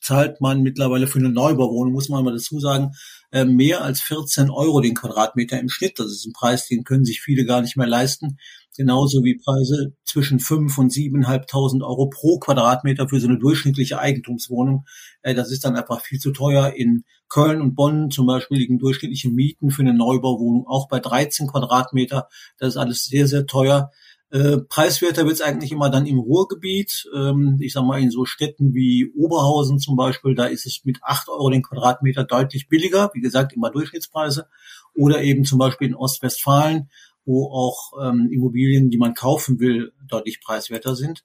zahlt 0.00 0.40
man 0.40 0.62
mittlerweile 0.62 1.06
für 1.06 1.18
eine 1.18 1.30
Neubauwohnung, 1.30 1.92
muss 1.92 2.08
man 2.08 2.24
mal 2.24 2.32
dazu 2.32 2.60
sagen, 2.60 2.92
äh, 3.32 3.44
mehr 3.44 3.82
als 3.82 4.00
14 4.00 4.50
Euro 4.50 4.80
den 4.80 4.94
Quadratmeter 4.94 5.58
im 5.58 5.68
Schnitt. 5.68 5.98
Das 5.98 6.06
ist 6.06 6.26
ein 6.26 6.32
Preis, 6.32 6.68
den 6.68 6.84
können 6.84 7.04
sich 7.04 7.20
viele 7.20 7.44
gar 7.44 7.60
nicht 7.60 7.76
mehr 7.76 7.86
leisten. 7.86 8.38
Genauso 8.76 9.24
wie 9.24 9.38
Preise 9.38 9.94
zwischen 10.04 10.38
5 10.38 10.76
und 10.78 10.92
7.500 10.92 11.82
Euro 11.82 12.08
pro 12.08 12.38
Quadratmeter 12.38 13.08
für 13.08 13.20
so 13.20 13.28
eine 13.28 13.38
durchschnittliche 13.38 13.98
Eigentumswohnung. 13.98 14.84
Äh, 15.22 15.34
das 15.34 15.50
ist 15.50 15.64
dann 15.64 15.76
einfach 15.76 16.00
viel 16.00 16.18
zu 16.18 16.32
teuer. 16.32 16.74
In 16.76 17.04
Köln 17.28 17.60
und 17.60 17.74
Bonn 17.74 18.10
zum 18.10 18.26
Beispiel 18.26 18.58
liegen 18.58 18.78
durchschnittliche 18.78 19.30
Mieten 19.30 19.70
für 19.70 19.82
eine 19.82 19.94
Neubauwohnung 19.94 20.66
auch 20.66 20.88
bei 20.88 21.00
13 21.00 21.46
Quadratmeter. 21.48 22.28
Das 22.58 22.70
ist 22.70 22.76
alles 22.76 23.04
sehr, 23.04 23.26
sehr 23.26 23.46
teuer. 23.46 23.90
Äh, 24.30 24.58
preiswerter 24.58 25.24
wird 25.24 25.36
es 25.36 25.40
eigentlich 25.40 25.70
immer 25.70 25.88
dann 25.88 26.04
im 26.04 26.18
Ruhrgebiet. 26.18 27.08
Ähm, 27.14 27.58
ich 27.60 27.72
sage 27.72 27.86
mal 27.86 28.00
in 28.00 28.10
so 28.10 28.24
Städten 28.24 28.74
wie 28.74 29.12
Oberhausen 29.16 29.78
zum 29.78 29.96
Beispiel, 29.96 30.34
da 30.34 30.46
ist 30.46 30.66
es 30.66 30.80
mit 30.84 30.98
acht 31.02 31.28
Euro 31.28 31.48
den 31.48 31.62
Quadratmeter 31.62 32.24
deutlich 32.24 32.68
billiger. 32.68 33.10
Wie 33.14 33.20
gesagt, 33.20 33.52
immer 33.52 33.70
Durchschnittspreise. 33.70 34.48
Oder 34.94 35.22
eben 35.22 35.44
zum 35.44 35.58
Beispiel 35.58 35.88
in 35.88 35.94
Ostwestfalen, 35.94 36.90
wo 37.26 37.50
auch 37.50 37.92
ähm, 38.02 38.30
Immobilien, 38.32 38.90
die 38.90 38.98
man 38.98 39.14
kaufen 39.14 39.60
will, 39.60 39.92
deutlich 40.08 40.40
preiswerter 40.40 40.96
sind. 40.96 41.24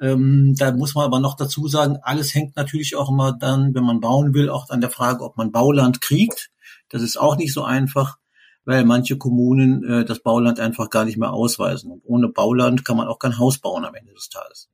Ähm, 0.00 0.54
da 0.58 0.72
muss 0.72 0.96
man 0.96 1.04
aber 1.04 1.20
noch 1.20 1.36
dazu 1.36 1.68
sagen, 1.68 1.98
alles 2.02 2.34
hängt 2.34 2.56
natürlich 2.56 2.96
auch 2.96 3.10
immer 3.10 3.32
dann, 3.32 3.74
wenn 3.74 3.84
man 3.84 4.00
bauen 4.00 4.34
will, 4.34 4.50
auch 4.50 4.68
an 4.70 4.80
der 4.80 4.90
Frage, 4.90 5.22
ob 5.22 5.36
man 5.36 5.52
Bauland 5.52 6.00
kriegt. 6.00 6.50
Das 6.88 7.02
ist 7.02 7.16
auch 7.16 7.36
nicht 7.36 7.52
so 7.52 7.62
einfach 7.62 8.18
weil 8.64 8.84
manche 8.84 9.16
Kommunen 9.16 9.84
äh, 9.84 10.04
das 10.04 10.20
Bauland 10.20 10.60
einfach 10.60 10.90
gar 10.90 11.04
nicht 11.04 11.18
mehr 11.18 11.32
ausweisen. 11.32 11.90
Und 11.90 12.02
ohne 12.04 12.28
Bauland 12.28 12.84
kann 12.84 12.96
man 12.96 13.08
auch 13.08 13.18
kein 13.18 13.38
Haus 13.38 13.58
bauen 13.58 13.84
am 13.84 13.94
Ende 13.94 14.12
des 14.12 14.28
Tages. 14.28 14.68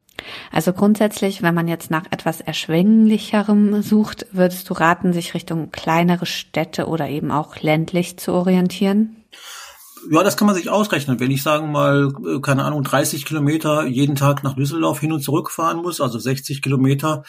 Also 0.50 0.73
grundsätzlich, 0.73 1.42
wenn 1.42 1.54
man 1.54 1.68
jetzt 1.68 1.90
nach 1.90 2.04
etwas 2.11 2.40
erschwinglicherem 2.40 3.82
sucht, 3.82 4.26
würdest 4.32 4.68
du 4.68 4.75
raten, 4.75 5.12
sich 5.12 5.35
Richtung 5.35 5.70
kleinere 5.70 6.26
Städte 6.26 6.87
oder 6.87 7.08
eben 7.08 7.30
auch 7.30 7.61
ländlich 7.61 8.18
zu 8.18 8.32
orientieren? 8.32 9.16
Ja, 10.10 10.22
das 10.22 10.36
kann 10.36 10.46
man 10.46 10.54
sich 10.56 10.70
ausrechnen. 10.70 11.20
Wenn 11.20 11.30
ich 11.30 11.42
sagen 11.42 11.70
mal, 11.70 12.12
äh, 12.26 12.40
keine 12.40 12.64
Ahnung, 12.64 12.82
30 12.82 13.26
Kilometer 13.26 13.86
jeden 13.86 14.14
Tag 14.14 14.42
nach 14.42 14.54
Düsseldorf 14.54 15.00
hin 15.00 15.12
und 15.12 15.22
zurück 15.22 15.50
fahren 15.50 15.82
muss, 15.82 16.00
also 16.00 16.18
60 16.18 16.62
Kilometer, 16.62 17.24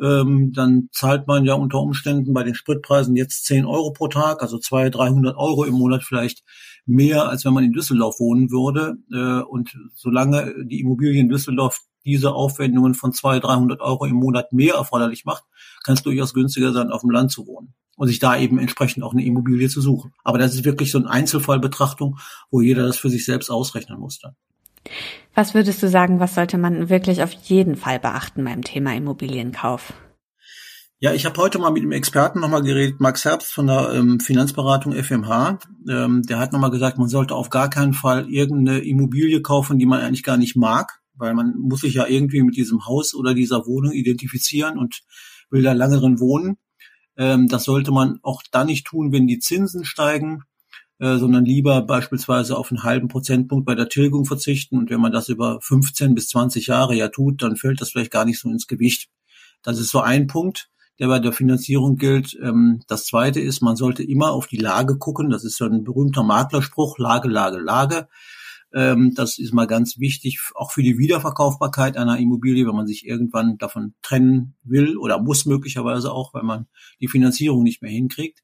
ähm, 0.00 0.52
dann 0.52 0.88
zahlt 0.92 1.26
man 1.26 1.44
ja 1.44 1.54
unter 1.54 1.80
Umständen 1.80 2.34
bei 2.34 2.44
den 2.44 2.54
Spritpreisen 2.54 3.16
jetzt 3.16 3.46
10 3.46 3.64
Euro 3.64 3.92
pro 3.92 4.08
Tag, 4.08 4.42
also 4.42 4.58
200, 4.58 4.94
300 4.94 5.36
Euro 5.36 5.64
im 5.64 5.74
Monat 5.74 6.04
vielleicht 6.04 6.44
mehr, 6.86 7.28
als 7.28 7.44
wenn 7.46 7.54
man 7.54 7.64
in 7.64 7.72
Düsseldorf 7.72 8.20
wohnen 8.20 8.50
würde. 8.50 8.98
Äh, 9.12 9.42
und 9.48 9.74
solange 9.94 10.54
die 10.64 10.80
Immobilie 10.80 11.20
in 11.20 11.30
Düsseldorf 11.30 11.80
diese 12.08 12.32
Aufwendungen 12.32 12.94
von 12.94 13.12
200, 13.12 13.44
300 13.44 13.80
Euro 13.80 14.06
im 14.06 14.16
Monat 14.16 14.52
mehr 14.52 14.74
erforderlich 14.74 15.24
macht, 15.24 15.44
kann 15.84 15.94
es 15.94 16.02
durchaus 16.02 16.34
günstiger 16.34 16.72
sein, 16.72 16.90
auf 16.90 17.02
dem 17.02 17.10
Land 17.10 17.30
zu 17.30 17.46
wohnen 17.46 17.74
und 17.96 18.08
sich 18.08 18.18
da 18.18 18.36
eben 18.36 18.58
entsprechend 18.58 19.04
auch 19.04 19.12
eine 19.12 19.24
Immobilie 19.24 19.68
zu 19.68 19.80
suchen. 19.80 20.14
Aber 20.24 20.38
das 20.38 20.54
ist 20.54 20.64
wirklich 20.64 20.90
so 20.90 20.98
eine 20.98 21.10
Einzelfallbetrachtung, 21.10 22.18
wo 22.50 22.60
jeder 22.60 22.86
das 22.86 22.96
für 22.96 23.10
sich 23.10 23.24
selbst 23.24 23.50
ausrechnen 23.50 24.00
muss 24.00 24.18
dann. 24.20 24.34
Was 25.34 25.54
würdest 25.54 25.82
du 25.82 25.88
sagen, 25.88 26.18
was 26.18 26.34
sollte 26.34 26.56
man 26.56 26.88
wirklich 26.88 27.22
auf 27.22 27.32
jeden 27.32 27.76
Fall 27.76 27.98
beachten 27.98 28.44
beim 28.44 28.62
Thema 28.62 28.94
Immobilienkauf? 28.94 29.92
Ja, 31.00 31.12
ich 31.12 31.26
habe 31.26 31.40
heute 31.40 31.60
mal 31.60 31.70
mit 31.70 31.82
einem 31.82 31.92
Experten 31.92 32.40
nochmal 32.40 32.62
geredet, 32.62 32.98
Max 32.98 33.24
Herbst 33.24 33.52
von 33.52 33.68
der 33.68 33.92
ähm, 33.94 34.18
Finanzberatung 34.18 34.92
FMH. 34.92 35.60
Ähm, 35.88 36.22
der 36.22 36.40
hat 36.40 36.52
nochmal 36.52 36.72
gesagt, 36.72 36.98
man 36.98 37.08
sollte 37.08 37.36
auf 37.36 37.50
gar 37.50 37.70
keinen 37.70 37.92
Fall 37.92 38.28
irgendeine 38.28 38.80
Immobilie 38.80 39.40
kaufen, 39.40 39.78
die 39.78 39.86
man 39.86 40.00
eigentlich 40.00 40.24
gar 40.24 40.36
nicht 40.36 40.56
mag, 40.56 41.00
weil 41.18 41.34
man 41.34 41.54
muss 41.58 41.80
sich 41.80 41.94
ja 41.94 42.06
irgendwie 42.06 42.42
mit 42.42 42.56
diesem 42.56 42.86
Haus 42.86 43.14
oder 43.14 43.34
dieser 43.34 43.66
Wohnung 43.66 43.92
identifizieren 43.92 44.78
und 44.78 45.02
will 45.50 45.62
da 45.62 45.72
lange 45.72 45.98
drin 45.98 46.20
wohnen. 46.20 46.56
Ähm, 47.16 47.48
das 47.48 47.64
sollte 47.64 47.90
man 47.90 48.18
auch 48.22 48.42
dann 48.50 48.66
nicht 48.66 48.86
tun, 48.86 49.12
wenn 49.12 49.26
die 49.26 49.38
Zinsen 49.38 49.84
steigen 49.84 50.44
äh, 51.00 51.16
sondern 51.18 51.44
lieber 51.44 51.82
beispielsweise 51.82 52.56
auf 52.56 52.72
einen 52.72 52.82
halben 52.82 53.06
Prozentpunkt 53.06 53.64
bei 53.64 53.76
der 53.76 53.88
Tilgung 53.88 54.24
verzichten. 54.24 54.76
Und 54.78 54.90
wenn 54.90 55.00
man 55.00 55.12
das 55.12 55.28
über 55.28 55.60
15 55.60 56.14
bis 56.14 56.28
20 56.28 56.66
Jahre 56.66 56.94
ja 56.96 57.08
tut, 57.08 57.40
dann 57.42 57.56
fällt 57.56 57.80
das 57.80 57.90
vielleicht 57.90 58.10
gar 58.10 58.24
nicht 58.24 58.40
so 58.40 58.50
ins 58.50 58.66
Gewicht. 58.66 59.08
Das 59.62 59.78
ist 59.78 59.90
so 59.90 60.00
ein 60.00 60.26
Punkt, 60.26 60.70
der 60.98 61.06
bei 61.06 61.20
der 61.20 61.32
Finanzierung 61.32 61.98
gilt. 61.98 62.36
Ähm, 62.42 62.80
das 62.88 63.06
zweite 63.06 63.40
ist, 63.40 63.60
man 63.60 63.76
sollte 63.76 64.02
immer 64.02 64.32
auf 64.32 64.48
die 64.48 64.56
Lage 64.56 64.98
gucken. 64.98 65.30
Das 65.30 65.44
ist 65.44 65.56
so 65.56 65.66
ein 65.66 65.84
berühmter 65.84 66.24
Maklerspruch, 66.24 66.98
Lage, 66.98 67.28
Lage, 67.28 67.58
Lage. 67.58 68.08
Ähm, 68.74 69.14
das 69.14 69.38
ist 69.38 69.54
mal 69.54 69.66
ganz 69.66 69.98
wichtig, 69.98 70.40
auch 70.54 70.72
für 70.72 70.82
die 70.82 70.98
Wiederverkaufbarkeit 70.98 71.96
einer 71.96 72.18
Immobilie, 72.18 72.66
wenn 72.66 72.74
man 72.76 72.86
sich 72.86 73.06
irgendwann 73.06 73.56
davon 73.58 73.94
trennen 74.02 74.56
will 74.62 74.96
oder 74.96 75.20
muss 75.20 75.46
möglicherweise 75.46 76.12
auch, 76.12 76.34
weil 76.34 76.42
man 76.42 76.66
die 77.00 77.08
Finanzierung 77.08 77.62
nicht 77.62 77.82
mehr 77.82 77.90
hinkriegt. 77.90 78.42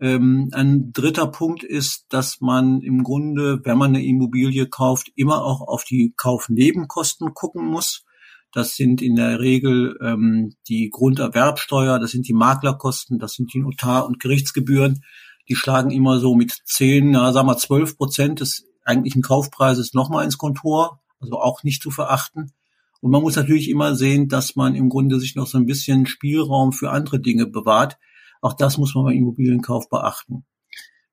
Ähm, 0.00 0.48
ein 0.52 0.92
dritter 0.92 1.26
Punkt 1.26 1.62
ist, 1.62 2.06
dass 2.08 2.40
man 2.40 2.80
im 2.80 3.02
Grunde, 3.02 3.60
wenn 3.64 3.76
man 3.76 3.90
eine 3.90 4.04
Immobilie 4.04 4.66
kauft, 4.66 5.12
immer 5.14 5.44
auch 5.44 5.60
auf 5.60 5.84
die 5.84 6.14
Kaufnebenkosten 6.16 7.34
gucken 7.34 7.66
muss. 7.66 8.04
Das 8.52 8.74
sind 8.76 9.02
in 9.02 9.14
der 9.14 9.40
Regel 9.40 9.98
ähm, 10.02 10.54
die 10.68 10.88
Grunderwerbsteuer, 10.90 11.98
das 11.98 12.12
sind 12.12 12.26
die 12.26 12.32
Maklerkosten, 12.32 13.18
das 13.18 13.34
sind 13.34 13.52
die 13.52 13.60
Notar- 13.60 14.06
und 14.06 14.18
Gerichtsgebühren. 14.20 15.04
Die 15.48 15.54
schlagen 15.54 15.90
immer 15.90 16.18
so 16.18 16.34
mit 16.34 16.56
zehn, 16.64 17.10
na, 17.10 17.32
sagen 17.32 17.48
wir 17.48 17.58
zwölf 17.58 17.96
Prozent 17.98 18.40
des 18.40 18.69
eigentlichen 18.90 19.22
Kaufpreises 19.22 19.94
nochmal 19.94 20.24
ins 20.24 20.38
Kontor, 20.38 21.00
also 21.20 21.38
auch 21.40 21.62
nicht 21.62 21.82
zu 21.82 21.90
verachten. 21.90 22.52
Und 23.00 23.10
man 23.10 23.22
muss 23.22 23.36
natürlich 23.36 23.70
immer 23.70 23.94
sehen, 23.96 24.28
dass 24.28 24.56
man 24.56 24.74
im 24.74 24.88
Grunde 24.88 25.18
sich 25.18 25.34
noch 25.34 25.46
so 25.46 25.56
ein 25.58 25.66
bisschen 25.66 26.06
Spielraum 26.06 26.72
für 26.72 26.90
andere 26.90 27.20
Dinge 27.20 27.46
bewahrt. 27.46 27.96
Auch 28.42 28.52
das 28.52 28.78
muss 28.78 28.94
man 28.94 29.04
beim 29.04 29.16
Immobilienkauf 29.16 29.88
beachten. 29.88 30.44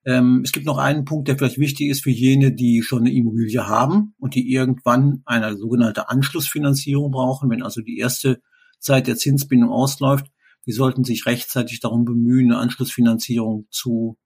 Ähm, 0.05 0.41
es 0.43 0.51
gibt 0.51 0.65
noch 0.65 0.77
einen 0.77 1.05
Punkt, 1.05 1.27
der 1.27 1.37
vielleicht 1.37 1.57
wichtig 1.57 1.89
ist 1.89 2.03
für 2.03 2.11
jene, 2.11 2.53
die 2.53 2.81
schon 2.81 2.99
eine 2.99 3.11
Immobilie 3.11 3.67
haben 3.67 4.13
und 4.17 4.35
die 4.35 4.51
irgendwann 4.51 5.21
eine 5.25 5.57
sogenannte 5.57 6.09
Anschlussfinanzierung 6.09 7.11
brauchen, 7.11 7.49
wenn 7.49 7.63
also 7.63 7.81
die 7.81 7.97
erste 7.97 8.41
Zeit 8.79 9.07
der 9.07 9.17
Zinsbindung 9.17 9.69
ausläuft. 9.69 10.27
Die 10.65 10.71
sollten 10.71 11.03
sich 11.03 11.25
rechtzeitig 11.25 11.79
darum 11.79 12.05
bemühen, 12.05 12.51
eine 12.51 12.61
Anschlussfinanzierung 12.61 13.67
zu, 13.69 14.17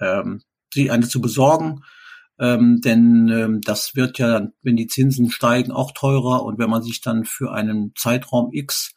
ähm, 0.00 0.42
eine 0.76 1.08
zu 1.08 1.20
besorgen. 1.20 1.82
Ähm, 2.40 2.80
denn 2.82 3.28
ähm, 3.28 3.60
das 3.62 3.94
wird 3.94 4.18
ja, 4.18 4.48
wenn 4.62 4.76
die 4.76 4.86
Zinsen 4.86 5.30
steigen, 5.30 5.72
auch 5.72 5.92
teurer. 5.92 6.44
Und 6.44 6.58
wenn 6.58 6.70
man 6.70 6.82
sich 6.82 7.00
dann 7.00 7.24
für 7.24 7.52
einen 7.52 7.92
Zeitraum 7.96 8.50
X 8.52 8.94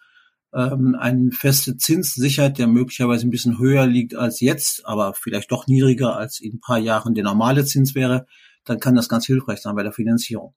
ähm, 0.53 0.95
eine 0.99 1.31
feste 1.31 1.77
Zinssicherheit, 1.77 2.57
der 2.57 2.67
möglicherweise 2.67 3.27
ein 3.27 3.31
bisschen 3.31 3.57
höher 3.57 3.87
liegt 3.87 4.15
als 4.15 4.41
jetzt, 4.41 4.85
aber 4.85 5.13
vielleicht 5.13 5.51
doch 5.51 5.67
niedriger 5.67 6.15
als 6.15 6.39
in 6.39 6.55
ein 6.55 6.59
paar 6.59 6.79
Jahren 6.79 7.13
der 7.13 7.23
normale 7.23 7.65
Zins 7.65 7.95
wäre, 7.95 8.25
dann 8.65 8.79
kann 8.79 8.95
das 8.95 9.09
ganz 9.09 9.25
hilfreich 9.25 9.61
sein 9.61 9.75
bei 9.75 9.83
der 9.83 9.93
Finanzierung. 9.93 10.53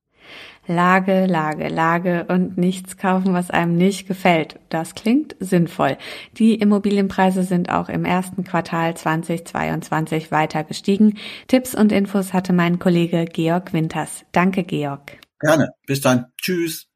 Lage, 0.66 1.26
Lage, 1.26 1.68
Lage 1.68 2.24
und 2.28 2.56
nichts 2.56 2.96
kaufen, 2.96 3.34
was 3.34 3.50
einem 3.50 3.76
nicht 3.76 4.08
gefällt. 4.08 4.58
Das 4.70 4.94
klingt 4.94 5.36
sinnvoll. 5.38 5.98
Die 6.38 6.54
Immobilienpreise 6.54 7.42
sind 7.42 7.70
auch 7.70 7.88
im 7.88 8.04
ersten 8.04 8.44
Quartal 8.44 8.96
2022 8.96 10.30
weiter 10.30 10.64
gestiegen. 10.64 11.18
Tipps 11.48 11.74
und 11.74 11.92
Infos 11.92 12.32
hatte 12.32 12.52
mein 12.52 12.78
Kollege 12.78 13.26
Georg 13.26 13.72
Winters. 13.72 14.24
Danke, 14.32 14.64
Georg. 14.64 15.18
Gerne. 15.40 15.70
Bis 15.86 16.00
dann. 16.00 16.26
Tschüss. 16.40 16.86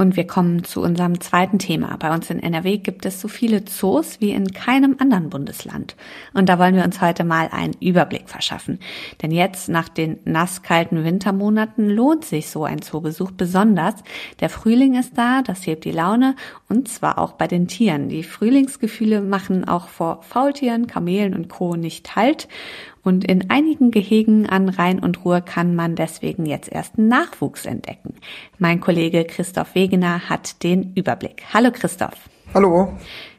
Und 0.00 0.14
wir 0.14 0.28
kommen 0.28 0.62
zu 0.62 0.80
unserem 0.80 1.20
zweiten 1.20 1.58
Thema. 1.58 1.96
Bei 1.96 2.14
uns 2.14 2.30
in 2.30 2.40
NRW 2.40 2.78
gibt 2.78 3.04
es 3.04 3.20
so 3.20 3.26
viele 3.26 3.64
Zoos 3.64 4.20
wie 4.20 4.30
in 4.30 4.52
keinem 4.52 4.94
anderen 5.00 5.28
Bundesland. 5.28 5.96
Und 6.34 6.48
da 6.48 6.60
wollen 6.60 6.76
wir 6.76 6.84
uns 6.84 7.00
heute 7.00 7.24
mal 7.24 7.48
einen 7.50 7.74
Überblick 7.80 8.28
verschaffen. 8.28 8.78
Denn 9.20 9.32
jetzt, 9.32 9.68
nach 9.68 9.88
den 9.88 10.20
nasskalten 10.24 11.02
Wintermonaten, 11.02 11.90
lohnt 11.90 12.24
sich 12.24 12.48
so 12.48 12.62
ein 12.62 12.80
Zoobesuch 12.80 13.32
besonders. 13.32 13.96
Der 14.38 14.50
Frühling 14.50 14.94
ist 14.94 15.18
da, 15.18 15.42
das 15.42 15.66
hebt 15.66 15.84
die 15.84 15.90
Laune. 15.90 16.36
Und 16.68 16.86
zwar 16.86 17.18
auch 17.18 17.32
bei 17.32 17.48
den 17.48 17.66
Tieren. 17.66 18.08
Die 18.08 18.22
Frühlingsgefühle 18.22 19.20
machen 19.20 19.66
auch 19.66 19.88
vor 19.88 20.22
Faultieren, 20.22 20.86
Kamelen 20.86 21.34
und 21.34 21.48
Co. 21.48 21.74
nicht 21.74 22.14
halt. 22.14 22.46
Und 23.08 23.24
in 23.24 23.48
einigen 23.48 23.90
Gehegen 23.90 24.46
an 24.46 24.68
Rhein 24.68 24.98
und 24.98 25.24
Ruhr 25.24 25.40
kann 25.40 25.74
man 25.74 25.96
deswegen 25.96 26.44
jetzt 26.44 26.70
erst 26.70 26.98
Nachwuchs 26.98 27.64
entdecken. 27.64 28.16
Mein 28.58 28.82
Kollege 28.82 29.24
Christoph 29.24 29.74
Wegener 29.74 30.28
hat 30.28 30.62
den 30.62 30.92
Überblick. 30.92 31.42
Hallo 31.54 31.70
Christoph. 31.72 32.28
Hallo. 32.52 32.92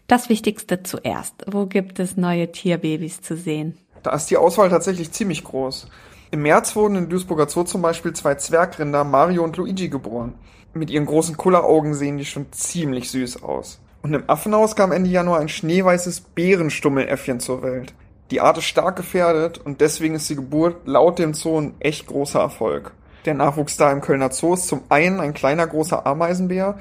Das 0.07 0.27
Wichtigste 0.27 0.81
zuerst. 0.81 1.45
Wo 1.45 1.67
gibt 1.67 1.99
es 1.99 2.17
neue 2.17 2.51
Tierbabys 2.51 3.21
zu 3.21 3.37
sehen? 3.37 3.77
Da 4.01 4.15
ist 4.15 4.31
die 4.31 4.37
Auswahl 4.37 4.71
tatsächlich 4.71 5.11
ziemlich 5.11 5.43
groß. 5.43 5.87
Im 6.31 6.41
März 6.41 6.75
wurden 6.75 6.95
in 6.95 7.07
Duisburger 7.07 7.47
Zoo 7.47 7.61
zum 7.61 7.83
Beispiel 7.83 8.13
zwei 8.13 8.33
Zwergrinder, 8.33 9.03
Mario 9.03 9.43
und 9.43 9.55
Luigi, 9.55 9.87
geboren. 9.87 10.33
Mit 10.73 10.89
ihren 10.89 11.05
großen 11.05 11.37
Kulleraugen 11.37 11.93
sehen 11.93 12.17
die 12.17 12.25
schon 12.25 12.51
ziemlich 12.51 13.11
süß 13.11 13.43
aus. 13.43 13.79
Und 14.01 14.15
im 14.15 14.23
Affenhaus 14.25 14.75
kam 14.75 14.91
Ende 14.91 15.11
Januar 15.11 15.39
ein 15.39 15.47
schneeweißes 15.47 16.21
Bärenstummeläffchen 16.21 17.39
zur 17.39 17.61
Welt. 17.61 17.93
Die 18.31 18.41
Art 18.41 18.57
ist 18.59 18.65
stark 18.65 18.95
gefährdet 18.95 19.57
und 19.57 19.81
deswegen 19.81 20.15
ist 20.15 20.29
die 20.29 20.35
Geburt 20.35 20.87
laut 20.87 21.17
dem 21.17 21.33
Zoo 21.33 21.59
ein 21.59 21.73
echt 21.79 22.07
großer 22.07 22.39
Erfolg. 22.39 22.93
Der 23.25 23.33
Nachwuchs 23.33 23.75
da 23.75 23.91
im 23.91 24.01
Kölner 24.01 24.31
Zoo 24.31 24.53
ist 24.53 24.67
zum 24.67 24.83
einen 24.89 25.19
ein 25.19 25.33
kleiner 25.33 25.65
großer 25.65 26.05
Ameisenbär 26.05 26.77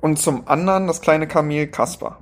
und 0.00 0.18
zum 0.18 0.48
anderen 0.48 0.86
das 0.86 1.00
kleine 1.00 1.28
Kamel 1.28 1.66
Kasper. 1.66 2.18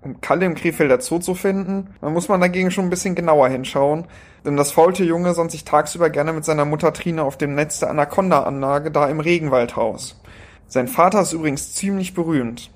Um 0.00 0.20
Kalle 0.20 0.46
im 0.46 0.54
Krefelder 0.54 1.00
Zoo 1.00 1.18
zu 1.18 1.34
finden, 1.34 1.94
dann 2.00 2.12
muss 2.12 2.28
man 2.28 2.40
dagegen 2.40 2.70
schon 2.70 2.86
ein 2.86 2.90
bisschen 2.90 3.14
genauer 3.14 3.48
hinschauen, 3.48 4.06
denn 4.44 4.56
das 4.56 4.72
Faultierjunge 4.72 5.34
sonnt 5.34 5.50
sich 5.50 5.64
tagsüber 5.64 6.10
gerne 6.10 6.32
mit 6.32 6.44
seiner 6.44 6.64
Mutter 6.64 6.92
Trine 6.92 7.22
auf 7.22 7.36
dem 7.36 7.54
Netz 7.54 7.80
der 7.80 7.90
Anaconda-Anlage 7.90 8.90
da 8.90 9.08
im 9.08 9.20
Regenwaldhaus. 9.20 10.20
Sein 10.66 10.88
Vater 10.88 11.22
ist 11.22 11.32
übrigens 11.32 11.74
ziemlich 11.74 12.14
berühmt. 12.14 12.70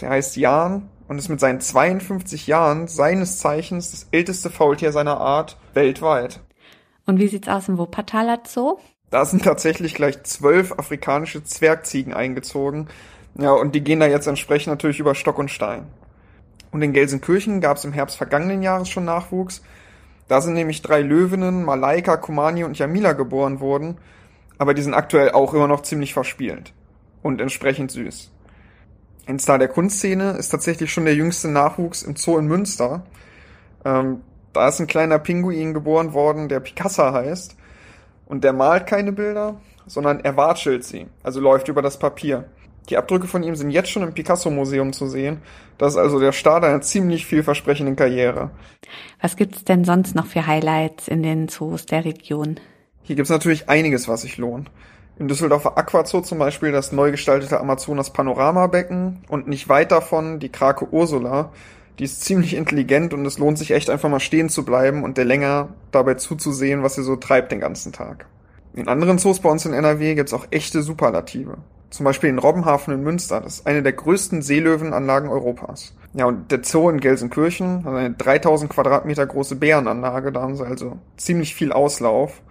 Der 0.00 0.10
heißt 0.10 0.36
Jan 0.36 0.88
und 1.08 1.18
ist 1.18 1.28
mit 1.28 1.40
seinen 1.40 1.60
52 1.60 2.46
Jahren 2.46 2.88
seines 2.88 3.38
Zeichens 3.38 3.90
das 3.90 4.06
älteste 4.10 4.50
Faultier 4.50 4.92
seiner 4.92 5.18
Art 5.18 5.56
weltweit. 5.74 6.40
Und 7.06 7.18
wie 7.18 7.28
sieht's 7.28 7.48
aus 7.48 7.68
im 7.68 7.78
Wuppertaler 7.78 8.40
Zoo? 8.46 8.78
Da 9.10 9.24
sind 9.24 9.44
tatsächlich 9.44 9.94
gleich 9.94 10.22
zwölf 10.24 10.72
afrikanische 10.72 11.44
Zwergziegen 11.44 12.14
eingezogen. 12.14 12.88
Ja, 13.38 13.52
und 13.52 13.74
die 13.74 13.84
gehen 13.84 14.00
da 14.00 14.06
jetzt 14.06 14.26
entsprechend 14.26 14.72
natürlich 14.72 15.00
über 15.00 15.14
Stock 15.14 15.38
und 15.38 15.50
Stein. 15.50 15.86
Und 16.70 16.82
in 16.82 16.92
Gelsenkirchen 16.92 17.60
gab 17.60 17.76
es 17.76 17.84
im 17.84 17.92
Herbst 17.92 18.16
vergangenen 18.16 18.62
Jahres 18.62 18.88
schon 18.88 19.04
Nachwuchs. 19.04 19.62
Da 20.26 20.40
sind 20.40 20.54
nämlich 20.54 20.82
drei 20.82 21.02
Löwinnen, 21.02 21.64
Malaika, 21.64 22.16
Kumani 22.16 22.64
und 22.64 22.78
Jamila 22.78 23.12
geboren 23.12 23.60
worden. 23.60 23.98
Aber 24.58 24.74
die 24.74 24.82
sind 24.82 24.94
aktuell 24.94 25.30
auch 25.30 25.54
immer 25.54 25.68
noch 25.68 25.82
ziemlich 25.82 26.12
verspielt. 26.12 26.72
Und 27.22 27.40
entsprechend 27.40 27.92
süß. 27.92 28.32
Ein 29.26 29.38
Star 29.38 29.58
der 29.58 29.68
Kunstszene 29.68 30.32
ist 30.32 30.50
tatsächlich 30.50 30.92
schon 30.92 31.06
der 31.06 31.14
jüngste 31.14 31.48
Nachwuchs 31.48 32.02
im 32.02 32.16
Zoo 32.16 32.36
in 32.36 32.46
Münster. 32.46 33.04
Ähm, 33.84 34.20
da 34.52 34.68
ist 34.68 34.80
ein 34.80 34.86
kleiner 34.86 35.18
Pinguin 35.18 35.72
geboren 35.72 36.12
worden, 36.12 36.48
der 36.48 36.60
Picasso 36.60 37.12
heißt. 37.12 37.56
Und 38.26 38.44
der 38.44 38.52
malt 38.52 38.86
keine 38.86 39.12
Bilder, 39.12 39.60
sondern 39.86 40.20
er 40.20 40.36
watschelt 40.36 40.84
sie, 40.84 41.06
also 41.22 41.40
läuft 41.40 41.68
über 41.68 41.82
das 41.82 41.98
Papier. 41.98 42.44
Die 42.90 42.98
Abdrücke 42.98 43.26
von 43.26 43.42
ihm 43.42 43.56
sind 43.56 43.70
jetzt 43.70 43.90
schon 43.90 44.02
im 44.02 44.12
Picasso-Museum 44.12 44.92
zu 44.92 45.06
sehen. 45.06 45.40
Das 45.78 45.94
ist 45.94 45.98
also 45.98 46.20
der 46.20 46.32
Start 46.32 46.64
einer 46.64 46.82
ziemlich 46.82 47.24
vielversprechenden 47.24 47.96
Karriere. 47.96 48.50
Was 49.22 49.36
gibt's 49.36 49.64
denn 49.64 49.84
sonst 49.84 50.14
noch 50.14 50.26
für 50.26 50.46
Highlights 50.46 51.08
in 51.08 51.22
den 51.22 51.48
Zoos 51.48 51.86
der 51.86 52.04
Region? 52.04 52.60
Hier 53.02 53.16
gibt's 53.16 53.30
natürlich 53.30 53.70
einiges, 53.70 54.06
was 54.06 54.22
sich 54.22 54.36
lohnt. 54.36 54.70
In 55.16 55.28
Düsseldorfer 55.28 55.78
Aquazoo 55.78 56.22
zum 56.22 56.38
Beispiel 56.38 56.72
das 56.72 56.90
neu 56.90 57.12
gestaltete 57.12 57.60
Amazonas 57.60 58.10
Panoramabecken 58.10 59.24
und 59.28 59.46
nicht 59.46 59.68
weit 59.68 59.92
davon 59.92 60.40
die 60.40 60.48
Krake 60.48 60.88
Ursula. 60.92 61.52
Die 62.00 62.04
ist 62.04 62.22
ziemlich 62.24 62.54
intelligent 62.54 63.14
und 63.14 63.24
es 63.24 63.38
lohnt 63.38 63.56
sich 63.56 63.70
echt 63.70 63.90
einfach 63.90 64.08
mal 64.08 64.18
stehen 64.18 64.48
zu 64.48 64.64
bleiben 64.64 65.04
und 65.04 65.16
der 65.16 65.24
länger 65.24 65.68
dabei 65.92 66.14
zuzusehen, 66.14 66.82
was 66.82 66.96
sie 66.96 67.04
so 67.04 67.14
treibt 67.14 67.52
den 67.52 67.60
ganzen 67.60 67.92
Tag. 67.92 68.26
In 68.74 68.88
anderen 68.88 69.18
Zoos 69.18 69.38
bei 69.38 69.48
uns 69.48 69.64
in 69.64 69.72
NRW 69.72 70.16
gibt's 70.16 70.34
auch 70.34 70.48
echte 70.50 70.82
Superlative. 70.82 71.58
Zum 71.90 72.02
Beispiel 72.02 72.30
in 72.30 72.40
Robbenhafen 72.40 72.92
in 72.92 73.04
Münster. 73.04 73.40
Das 73.40 73.60
ist 73.60 73.66
eine 73.68 73.84
der 73.84 73.92
größten 73.92 74.42
Seelöwenanlagen 74.42 75.28
Europas. 75.28 75.94
Ja, 76.12 76.26
und 76.26 76.50
der 76.50 76.64
Zoo 76.64 76.90
in 76.90 76.98
Gelsenkirchen 76.98 77.84
hat 77.84 77.94
eine 77.94 78.10
3000 78.14 78.68
Quadratmeter 78.68 79.24
große 79.24 79.54
Bärenanlage. 79.54 80.32
Da 80.32 80.42
haben 80.42 80.56
sie 80.56 80.66
also 80.66 80.98
ziemlich 81.16 81.54
viel 81.54 81.70
Auslauf. 81.70 82.42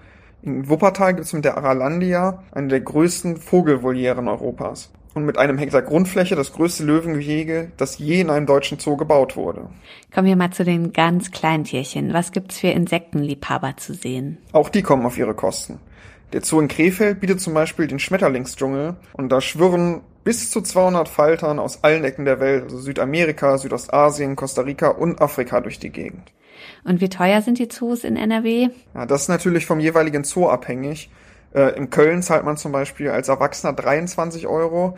In 0.45 0.67
Wuppertal 0.67 1.13
gibt 1.13 1.25
es 1.25 1.31
mit 1.31 1.45
der 1.45 1.55
Aralandia 1.55 2.43
eine 2.51 2.67
der 2.67 2.81
größten 2.81 3.37
Vogelvolieren 3.37 4.27
Europas. 4.27 4.91
Und 5.13 5.23
mit 5.25 5.37
einem 5.37 5.57
Hektar 5.57 5.81
Grundfläche 5.81 6.35
das 6.35 6.51
größte 6.51 6.83
Löwengehege, 6.83 7.71
das 7.77 7.97
je 7.97 8.19
in 8.19 8.29
einem 8.29 8.45
deutschen 8.45 8.77
Zoo 8.77 8.97
gebaut 8.97 9.37
wurde. 9.37 9.69
Kommen 10.13 10.27
wir 10.27 10.35
mal 10.35 10.51
zu 10.51 10.65
den 10.65 10.91
ganz 10.91 11.31
kleinen 11.31 11.63
Tierchen. 11.63 12.11
Was 12.11 12.33
gibt's 12.33 12.59
für 12.59 12.67
Insektenliebhaber 12.67 13.77
zu 13.77 13.93
sehen? 13.93 14.37
Auch 14.51 14.67
die 14.67 14.81
kommen 14.81 15.05
auf 15.05 15.17
ihre 15.17 15.33
Kosten. 15.33 15.79
Der 16.33 16.41
Zoo 16.43 16.59
in 16.59 16.67
Krefeld 16.67 17.21
bietet 17.21 17.39
zum 17.39 17.53
Beispiel 17.53 17.87
den 17.87 17.99
Schmetterlingsdschungel 17.99 18.95
und 19.13 19.31
da 19.31 19.39
schwirren 19.39 20.01
bis 20.25 20.51
zu 20.51 20.61
200 20.61 21.07
Faltern 21.07 21.57
aus 21.59 21.85
allen 21.85 22.03
Ecken 22.03 22.25
der 22.25 22.41
Welt, 22.41 22.63
also 22.63 22.79
Südamerika, 22.79 23.57
Südostasien, 23.57 24.35
Costa 24.35 24.63
Rica 24.63 24.89
und 24.89 25.21
Afrika 25.21 25.61
durch 25.61 25.79
die 25.79 25.91
Gegend. 25.91 26.33
Und 26.83 27.01
wie 27.01 27.09
teuer 27.09 27.41
sind 27.41 27.59
die 27.59 27.67
Zoos 27.67 28.03
in 28.03 28.15
NRW? 28.15 28.69
Ja, 28.93 29.05
das 29.05 29.23
ist 29.23 29.27
natürlich 29.27 29.65
vom 29.65 29.79
jeweiligen 29.79 30.23
Zoo 30.23 30.47
abhängig. 30.47 31.09
Äh, 31.53 31.75
in 31.77 31.89
Köln 31.89 32.21
zahlt 32.21 32.45
man 32.45 32.57
zum 32.57 32.71
Beispiel 32.71 33.09
als 33.09 33.29
Erwachsener 33.29 33.73
23 33.73 34.47
Euro, 34.47 34.97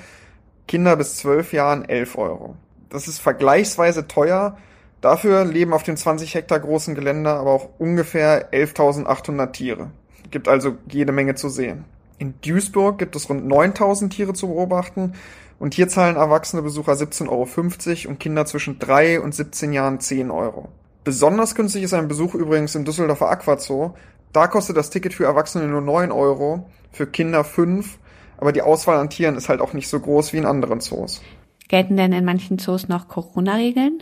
Kinder 0.67 0.95
bis 0.95 1.17
12 1.17 1.53
Jahren 1.53 1.88
11 1.88 2.17
Euro. 2.17 2.55
Das 2.89 3.07
ist 3.07 3.19
vergleichsweise 3.19 4.07
teuer. 4.07 4.57
Dafür 5.01 5.45
leben 5.45 5.74
auf 5.74 5.83
dem 5.83 5.97
20 5.97 6.33
Hektar 6.33 6.59
großen 6.59 6.95
Gelände 6.95 7.29
aber 7.29 7.51
auch 7.51 7.69
ungefähr 7.77 8.51
11.800 8.51 9.51
Tiere. 9.51 9.91
Gibt 10.31 10.47
also 10.47 10.77
jede 10.89 11.12
Menge 11.12 11.35
zu 11.35 11.50
sehen. 11.50 11.85
In 12.17 12.33
Duisburg 12.41 12.97
gibt 12.97 13.15
es 13.15 13.29
rund 13.29 13.45
9000 13.45 14.13
Tiere 14.13 14.33
zu 14.33 14.47
beobachten 14.47 15.13
und 15.59 15.74
hier 15.74 15.88
zahlen 15.89 16.15
erwachsene 16.15 16.62
Besucher 16.62 16.93
17,50 16.93 17.29
Euro 17.29 18.09
und 18.09 18.19
Kinder 18.19 18.45
zwischen 18.45 18.79
3 18.79 19.19
und 19.19 19.35
17 19.35 19.74
Jahren 19.74 20.00
10 20.00 20.31
Euro. 20.31 20.69
Besonders 21.05 21.53
günstig 21.53 21.83
ist 21.83 21.93
ein 21.93 22.07
Besuch 22.07 22.33
übrigens 22.33 22.74
im 22.74 22.83
Düsseldorfer 22.83 23.29
Aquazoo. 23.29 23.93
Da 24.33 24.47
kostet 24.47 24.75
das 24.75 24.89
Ticket 24.89 25.13
für 25.13 25.25
Erwachsene 25.25 25.67
nur 25.67 25.81
9 25.81 26.12
Euro, 26.12 26.67
für 26.91 27.05
Kinder 27.05 27.43
5, 27.43 28.00
aber 28.38 28.51
die 28.51 28.63
Auswahl 28.63 28.97
an 28.97 29.12
Tieren 29.12 29.35
ist 29.35 29.47
halt 29.47 29.62
auch 29.62 29.74
nicht 29.74 29.88
so 29.88 30.00
groß 30.00 30.33
wie 30.33 30.38
in 30.38 30.47
anderen 30.47 30.81
Zoos. 30.81 31.21
Gelten 31.67 31.95
denn 31.95 32.12
in 32.12 32.25
manchen 32.25 32.57
Zoos 32.57 32.88
noch 32.88 33.07
Corona-Regeln? 33.07 34.01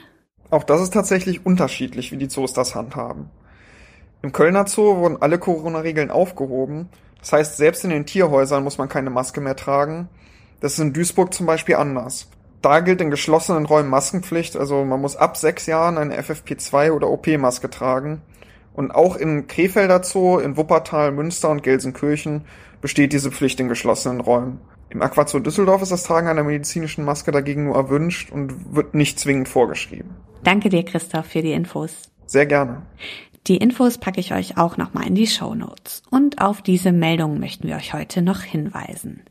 Auch 0.50 0.63
das 0.63 0.79
ist 0.79 0.93
tatsächlich 0.93 1.45
unterschiedlich, 1.45 2.13
wie 2.13 2.17
die 2.17 2.29
Zoos 2.29 2.53
das 2.53 2.74
handhaben. 2.74 3.29
Im 4.22 4.31
Kölner 4.31 4.65
Zoo 4.65 4.95
wurden 4.95 5.22
alle 5.22 5.39
Corona-Regeln 5.39 6.10
aufgehoben. 6.10 6.88
Das 7.19 7.33
heißt, 7.33 7.57
selbst 7.57 7.83
in 7.83 7.89
den 7.89 8.05
Tierhäusern 8.05 8.63
muss 8.63 8.77
man 8.77 8.88
keine 8.88 9.10
Maske 9.10 9.41
mehr 9.41 9.57
tragen. 9.57 10.07
Das 10.62 10.74
ist 10.74 10.79
in 10.79 10.93
Duisburg 10.93 11.33
zum 11.33 11.48
Beispiel 11.48 11.75
anders. 11.75 12.29
Da 12.63 12.79
gilt 12.79 13.01
in 13.01 13.12
geschlossenen 13.12 13.65
Räumen 13.65 13.89
Maskenpflicht, 13.89 14.55
also 14.55 14.86
man 14.86 15.01
muss 15.01 15.17
ab 15.17 15.36
sechs 15.36 15.65
Jahren 15.65 15.98
eine 15.98 16.17
FFP2 16.17 16.91
oder 16.91 17.10
OP-Maske 17.10 17.70
tragen. 17.70 18.22
Und 18.74 18.91
auch 18.91 19.17
in 19.17 19.48
Krefelder 19.48 20.01
Zoo, 20.01 20.39
in 20.39 20.55
Wuppertal, 20.55 21.12
Münster 21.12 21.50
und 21.50 21.62
Gelsenkirchen 21.62 22.46
besteht 22.79 23.12
diese 23.12 23.32
Pflicht 23.32 23.60
in 23.60 23.67
geschlossenen 23.67 24.22
Räumen. 24.22 24.62
Im 24.89 25.01
Aquazoo 25.01 25.39
Düsseldorf 25.39 25.82
ist 25.82 25.91
das 25.91 26.03
Tragen 26.03 26.29
einer 26.29 26.43
medizinischen 26.43 27.03
Maske 27.03 27.32
dagegen 27.32 27.65
nur 27.65 27.75
erwünscht 27.75 28.32
und 28.32 28.74
wird 28.74 28.96
nicht 28.96 29.20
zwingend 29.20 29.50
vorgeschrieben. 29.50 30.12
Danke 30.46 30.70
dir, 30.70 30.86
Christoph, 30.86 31.25
für 31.25 31.41
die 31.41 31.51
Infos. 31.51 31.93
Sehr 32.27 32.46
gerne. 32.46 32.84
Die 33.48 33.58
Infos 33.58 33.98
packe 33.98 34.22
ich 34.22 34.34
euch 34.34 34.58
auch 34.58 34.77
nochmal 34.77 35.05
in 35.05 35.15
die 35.15 35.27
Show 35.27 35.53
Notes. 35.53 36.01
Und 36.12 36.39
auf 36.39 36.62
diese 36.62 36.93
Meldung 36.93 37.41
möchten 37.41 37.67
wir 37.67 37.76
euch 37.76 37.93
heute 37.93 38.21
noch 38.21 38.41
hinweisen. 38.41 39.23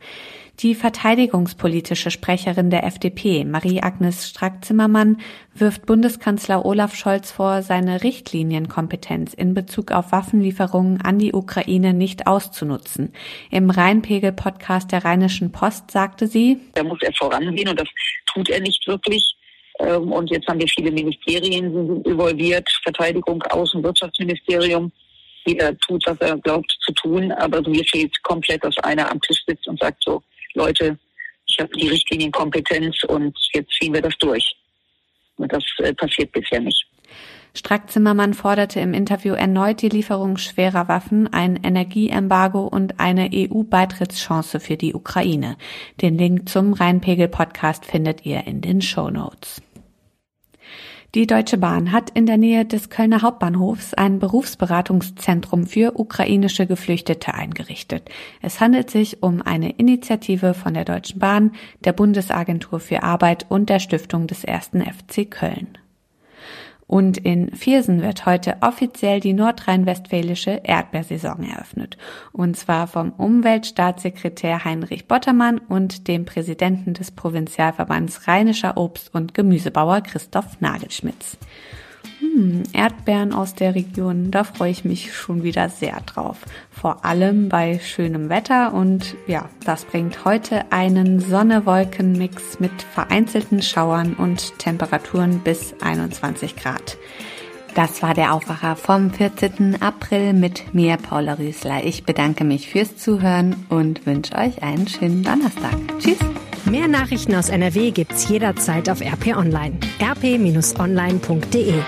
Die 0.60 0.74
verteidigungspolitische 0.74 2.10
Sprecherin 2.10 2.70
der 2.70 2.84
FDP, 2.84 3.44
Marie-Agnes 3.44 4.28
Strack-Zimmermann, 4.28 5.16
wirft 5.54 5.86
Bundeskanzler 5.86 6.64
Olaf 6.64 6.94
Scholz 6.94 7.32
vor, 7.32 7.62
seine 7.62 8.04
Richtlinienkompetenz 8.04 9.34
in 9.34 9.54
Bezug 9.54 9.90
auf 9.90 10.12
Waffenlieferungen 10.12 11.00
an 11.00 11.18
die 11.18 11.32
Ukraine 11.32 11.94
nicht 11.94 12.26
auszunutzen. 12.26 13.12
Im 13.50 13.70
Rheinpegel-Podcast 13.70 14.92
der 14.92 15.04
Rheinischen 15.04 15.52
Post 15.52 15.90
sagte 15.90 16.26
sie, 16.26 16.60
Da 16.74 16.84
muss 16.84 17.00
er 17.02 17.12
vorangehen 17.14 17.68
und 17.68 17.80
das 17.80 17.88
tut 18.32 18.48
er 18.50 18.60
nicht 18.60 18.86
wirklich. 18.86 19.34
Ähm, 19.80 20.12
und 20.12 20.30
jetzt 20.30 20.46
haben 20.46 20.60
wir 20.60 20.68
viele 20.68 20.92
Ministerien 20.92 22.02
involviert, 22.04 22.68
Verteidigung, 22.82 23.42
Außen, 23.42 23.82
Wirtschaftsministerium. 23.82 24.92
Jeder 25.44 25.76
tut, 25.78 26.04
was 26.06 26.18
er 26.20 26.36
glaubt 26.38 26.70
zu 26.84 26.92
tun, 26.92 27.32
aber 27.32 27.60
mir 27.68 27.84
fehlt 27.84 28.22
komplett, 28.22 28.62
dass 28.62 28.76
einer 28.78 29.10
am 29.10 29.20
Tisch 29.22 29.42
sitzt 29.44 29.66
und 29.66 29.80
sagt 29.80 30.04
so, 30.04 30.22
Leute, 30.54 30.98
ich 31.46 31.58
habe 31.58 31.76
die 31.76 31.88
Richtlinienkompetenz 31.88 33.04
und 33.04 33.36
jetzt 33.54 33.72
ziehen 33.80 33.92
wir 33.92 34.02
das 34.02 34.16
durch. 34.18 34.54
Und 35.36 35.52
das 35.52 35.64
äh, 35.78 35.92
passiert 35.94 36.32
bisher 36.32 36.60
nicht. 36.60 36.86
Strack-Zimmermann 37.54 38.32
forderte 38.32 38.80
im 38.80 38.94
Interview 38.94 39.34
erneut 39.34 39.82
die 39.82 39.90
Lieferung 39.90 40.38
schwerer 40.38 40.88
Waffen, 40.88 41.30
ein 41.32 41.56
Energieembargo 41.56 42.66
und 42.66 42.98
eine 42.98 43.28
EU-Beitrittschance 43.32 44.58
für 44.58 44.78
die 44.78 44.94
Ukraine. 44.94 45.58
Den 46.00 46.16
Link 46.16 46.48
zum 46.48 46.72
Rheinpegel-Podcast 46.72 47.84
findet 47.84 48.24
ihr 48.24 48.46
in 48.46 48.62
den 48.62 48.80
Show 48.80 49.10
Notes. 49.10 49.60
Die 51.14 51.26
Deutsche 51.26 51.58
Bahn 51.58 51.92
hat 51.92 52.08
in 52.08 52.24
der 52.24 52.38
Nähe 52.38 52.64
des 52.64 52.88
Kölner 52.88 53.20
Hauptbahnhofs 53.20 53.92
ein 53.92 54.18
Berufsberatungszentrum 54.18 55.66
für 55.66 56.00
ukrainische 56.00 56.66
Geflüchtete 56.66 57.34
eingerichtet. 57.34 58.08
Es 58.40 58.60
handelt 58.60 58.90
sich 58.90 59.22
um 59.22 59.42
eine 59.42 59.72
Initiative 59.72 60.54
von 60.54 60.72
der 60.72 60.86
Deutschen 60.86 61.18
Bahn, 61.18 61.52
der 61.84 61.92
Bundesagentur 61.92 62.80
für 62.80 63.02
Arbeit 63.02 63.44
und 63.50 63.68
der 63.68 63.78
Stiftung 63.78 64.26
des 64.26 64.42
ersten 64.42 64.80
FC 64.80 65.30
Köln. 65.30 65.76
Und 66.86 67.18
in 67.18 67.50
Viersen 67.52 68.02
wird 68.02 68.26
heute 68.26 68.56
offiziell 68.60 69.20
die 69.20 69.32
nordrhein-westfälische 69.32 70.60
Erdbeersaison 70.64 71.42
eröffnet. 71.42 71.96
Und 72.32 72.56
zwar 72.56 72.86
vom 72.86 73.12
Umweltstaatssekretär 73.12 74.64
Heinrich 74.64 75.08
Bottermann 75.08 75.58
und 75.58 76.08
dem 76.08 76.24
Präsidenten 76.24 76.94
des 76.94 77.10
Provinzialverbands 77.10 78.28
Rheinischer 78.28 78.76
Obst- 78.76 79.14
und 79.14 79.34
Gemüsebauer 79.34 80.02
Christoph 80.02 80.60
Nagelschmitz. 80.60 81.38
Hm, 82.22 82.62
Erdbeeren 82.72 83.32
aus 83.32 83.56
der 83.56 83.74
Region, 83.74 84.30
da 84.30 84.44
freue 84.44 84.70
ich 84.70 84.84
mich 84.84 85.12
schon 85.12 85.42
wieder 85.42 85.68
sehr 85.68 86.00
drauf. 86.06 86.38
Vor 86.70 87.04
allem 87.04 87.48
bei 87.48 87.80
schönem 87.80 88.28
Wetter 88.28 88.72
und 88.72 89.16
ja, 89.26 89.48
das 89.64 89.84
bringt 89.84 90.24
heute 90.24 90.70
einen 90.70 91.18
Sonne-Wolken-Mix 91.18 92.60
mit 92.60 92.70
vereinzelten 92.94 93.60
Schauern 93.60 94.14
und 94.14 94.56
Temperaturen 94.60 95.40
bis 95.40 95.74
21 95.82 96.54
Grad. 96.54 96.96
Das 97.74 98.02
war 98.02 98.14
der 98.14 98.34
Aufwacher 98.34 98.76
vom 98.76 99.10
14. 99.10 99.82
April 99.82 100.32
mit 100.32 100.74
mir, 100.74 100.98
Paula 100.98 101.34
Rüßler. 101.34 101.84
Ich 101.84 102.04
bedanke 102.04 102.44
mich 102.44 102.68
fürs 102.68 102.96
Zuhören 102.98 103.66
und 103.68 104.06
wünsche 104.06 104.36
euch 104.36 104.62
einen 104.62 104.86
schönen 104.86 105.24
Donnerstag. 105.24 105.74
Tschüss! 105.98 106.18
Mehr 106.70 106.86
Nachrichten 106.86 107.34
aus 107.34 107.48
NRW 107.48 107.90
gibt's 107.90 108.28
jederzeit 108.28 108.88
auf 108.88 109.00
RP 109.00 109.36
Online. 109.36 109.76
rp-online.de 110.00 111.82